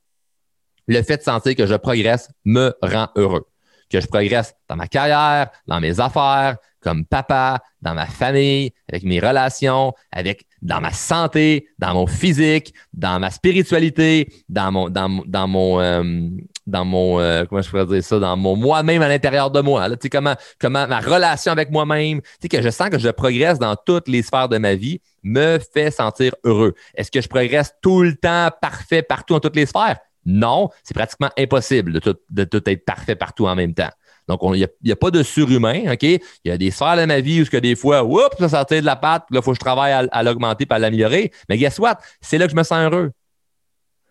Le 0.88 1.02
fait 1.04 1.18
de 1.18 1.24
sentir 1.24 1.56
que 1.56 1.66
je 1.68 1.76
progresse 1.76 2.30
me 2.46 2.76
rend 2.82 3.10
heureux. 3.16 3.48
Que 3.90 4.00
je 4.00 4.08
progresse 4.08 4.56
dans 4.68 4.76
ma 4.76 4.88
carrière, 4.88 5.50
dans 5.68 5.80
mes 5.80 6.00
affaires, 6.00 6.58
comme 6.82 7.06
papa, 7.06 7.62
dans 7.82 7.94
ma 7.94 8.06
famille, 8.06 8.72
avec 8.90 9.04
mes 9.04 9.20
relations, 9.20 9.94
avec 10.12 10.46
dans 10.62 10.82
ma 10.82 10.92
santé, 10.92 11.68
dans 11.78 11.94
mon 11.94 12.08
physique, 12.08 12.74
dans 12.94 13.20
ma 13.20 13.32
spiritualité, 13.32 14.32
dans 14.50 14.72
mon 14.72 14.90
dans, 14.90 15.24
dans 15.26 15.48
mon 15.48 15.80
euh, 15.80 16.30
dans 16.68 16.86
mon 16.86 17.20
euh, 17.20 17.46
comment 17.46 17.62
je 17.62 17.70
pourrais 17.70 17.86
dire 17.86 18.04
ça, 18.04 18.20
dans 18.20 18.38
mon 18.38 18.56
moi-même 18.56 19.02
à 19.02 19.08
l'intérieur 19.08 19.52
de 19.52 19.62
moi. 19.62 19.88
Là, 19.88 19.96
tu 19.96 20.04
sais, 20.04 20.10
comment 20.10 20.36
comment 20.60 20.88
ma 20.88 21.00
relation 21.00 21.52
avec 21.52 21.72
moi-même, 21.72 22.22
tu 22.22 22.28
sais 22.42 22.50
que 22.50 22.62
je 22.62 22.70
sens 22.70 22.90
que 22.90 23.00
je 23.00 23.10
progresse 23.10 23.60
dans 23.60 23.76
toutes 23.76 24.08
les 24.08 24.22
sphères 24.22 24.50
de 24.50 24.58
ma 24.58 24.76
vie, 24.76 25.02
me 25.24 25.60
fait 25.60 25.92
sentir 25.92 26.36
heureux. 26.44 26.74
Est-ce 26.96 27.12
que 27.12 27.22
je 27.22 27.28
progresse 27.28 27.74
tout 27.82 28.04
le 28.04 28.16
temps 28.16 28.50
parfait 28.62 29.02
partout 29.02 29.34
dans 29.34 29.40
toutes 29.40 29.56
les 29.56 29.66
sphères? 29.66 29.98
Non, 30.26 30.70
c'est 30.84 30.94
pratiquement 30.94 31.30
impossible 31.38 31.94
de 31.94 32.00
tout, 32.00 32.16
de 32.30 32.44
tout 32.44 32.62
être 32.70 32.86
parfait 32.86 33.16
partout 33.16 33.48
en 33.48 33.56
même 33.56 33.74
temps. 33.74 33.90
Donc, 34.30 34.42
il 34.54 34.70
n'y 34.84 34.92
a, 34.92 34.96
pas 34.96 35.10
de 35.10 35.24
surhumain, 35.24 35.92
OK? 35.92 36.04
Il 36.04 36.22
y 36.46 36.52
a 36.52 36.58
des 36.58 36.70
sphères 36.70 36.96
de 36.96 37.06
ma 37.06 37.20
vie 37.20 37.42
où 37.42 37.46
que 37.46 37.58
des 37.58 37.76
fois, 37.76 38.04
oups, 38.04 38.38
ça 38.38 38.48
sortait 38.48 38.80
de 38.80 38.86
la 38.86 38.96
patte, 38.96 39.26
là, 39.32 39.40
il 39.40 39.44
faut 39.44 39.52
que 39.52 39.56
je 39.56 39.60
travaille 39.60 39.92
à, 39.92 40.24
l'augmenter 40.24 40.68
et 40.70 40.74
à 40.74 40.78
l'améliorer. 40.78 41.32
Mais 41.50 41.58
guess 41.58 41.80
what? 41.80 41.98
C'est 42.22 42.38
là 42.38 42.46
que 42.46 42.52
je 42.52 42.56
me 42.56 42.62
sens 42.62 42.78
heureux. 42.78 43.12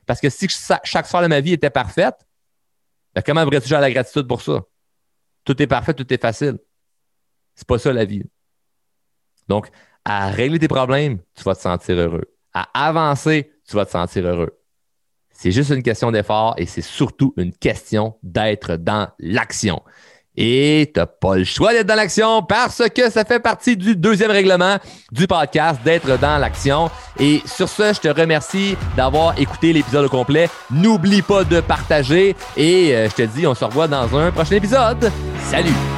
Parce 0.07 0.21
que 0.21 0.29
si 0.29 0.49
chaque 0.49 1.07
sphère 1.07 1.23
de 1.23 1.29
ma 1.29 1.41
vie 1.41 1.53
était 1.53 1.71
parfaite, 1.71 2.17
ben, 3.15 3.23
comment 3.25 3.45
aurais-tu 3.45 3.71
la 3.71 3.93
gratitude 3.93 4.27
pour 4.27 4.43
ça? 4.43 4.61
Tout 5.45 5.63
est 5.63 5.69
parfait, 5.69 5.95
tout 5.95 6.13
est 6.13 6.21
facile. 6.21 6.59
C'est 7.55 7.67
pas 7.67 7.79
ça 7.79 7.93
la 7.93 8.05
vie. 8.05 8.25
Donc, 9.47 9.69
à 10.05 10.31
régler 10.31 10.59
tes 10.59 10.67
problèmes, 10.67 11.21
tu 11.37 11.45
vas 11.45 11.55
te 11.55 11.61
sentir 11.61 11.97
heureux. 11.97 12.25
À 12.53 12.89
avancer, 12.89 13.53
tu 13.69 13.77
vas 13.77 13.87
te 13.87 13.93
sentir 13.93 14.27
heureux. 14.27 14.58
C'est 15.41 15.53
juste 15.53 15.71
une 15.71 15.85
question 15.85 16.11
d'effort 16.11 16.55
et 16.59 16.67
c'est 16.67 16.83
surtout 16.83 17.33
une 17.37 17.53
question 17.53 18.17
d'être 18.25 18.75
dans 18.75 19.07
l'action. 19.21 19.83
Et 20.37 20.91
tu 20.93 20.99
n'as 20.99 21.07
pas 21.07 21.37
le 21.37 21.45
choix 21.45 21.73
d'être 21.73 21.87
dans 21.87 21.95
l'action 21.95 22.43
parce 22.43 22.83
que 22.93 23.09
ça 23.09 23.25
fait 23.25 23.39
partie 23.39 23.77
du 23.77 23.95
deuxième 23.95 24.33
règlement 24.33 24.79
du 25.13 25.29
podcast, 25.29 25.79
d'être 25.85 26.19
dans 26.19 26.39
l'action. 26.39 26.91
Et 27.21 27.41
sur 27.45 27.69
ce, 27.69 27.93
je 27.93 28.01
te 28.01 28.09
remercie 28.09 28.77
d'avoir 28.97 29.39
écouté 29.39 29.73
l'épisode 29.73 30.07
au 30.07 30.09
complet. 30.09 30.51
N'oublie 30.73 31.23
pas 31.23 31.45
de 31.45 31.61
partager 31.61 32.35
et 32.57 32.97
euh, 32.97 33.09
je 33.09 33.15
te 33.15 33.23
dis, 33.23 33.47
on 33.47 33.55
se 33.55 33.65
revoit 33.65 33.87
dans 33.87 34.17
un 34.17 34.33
prochain 34.33 34.57
épisode. 34.57 35.13
Salut! 35.45 35.98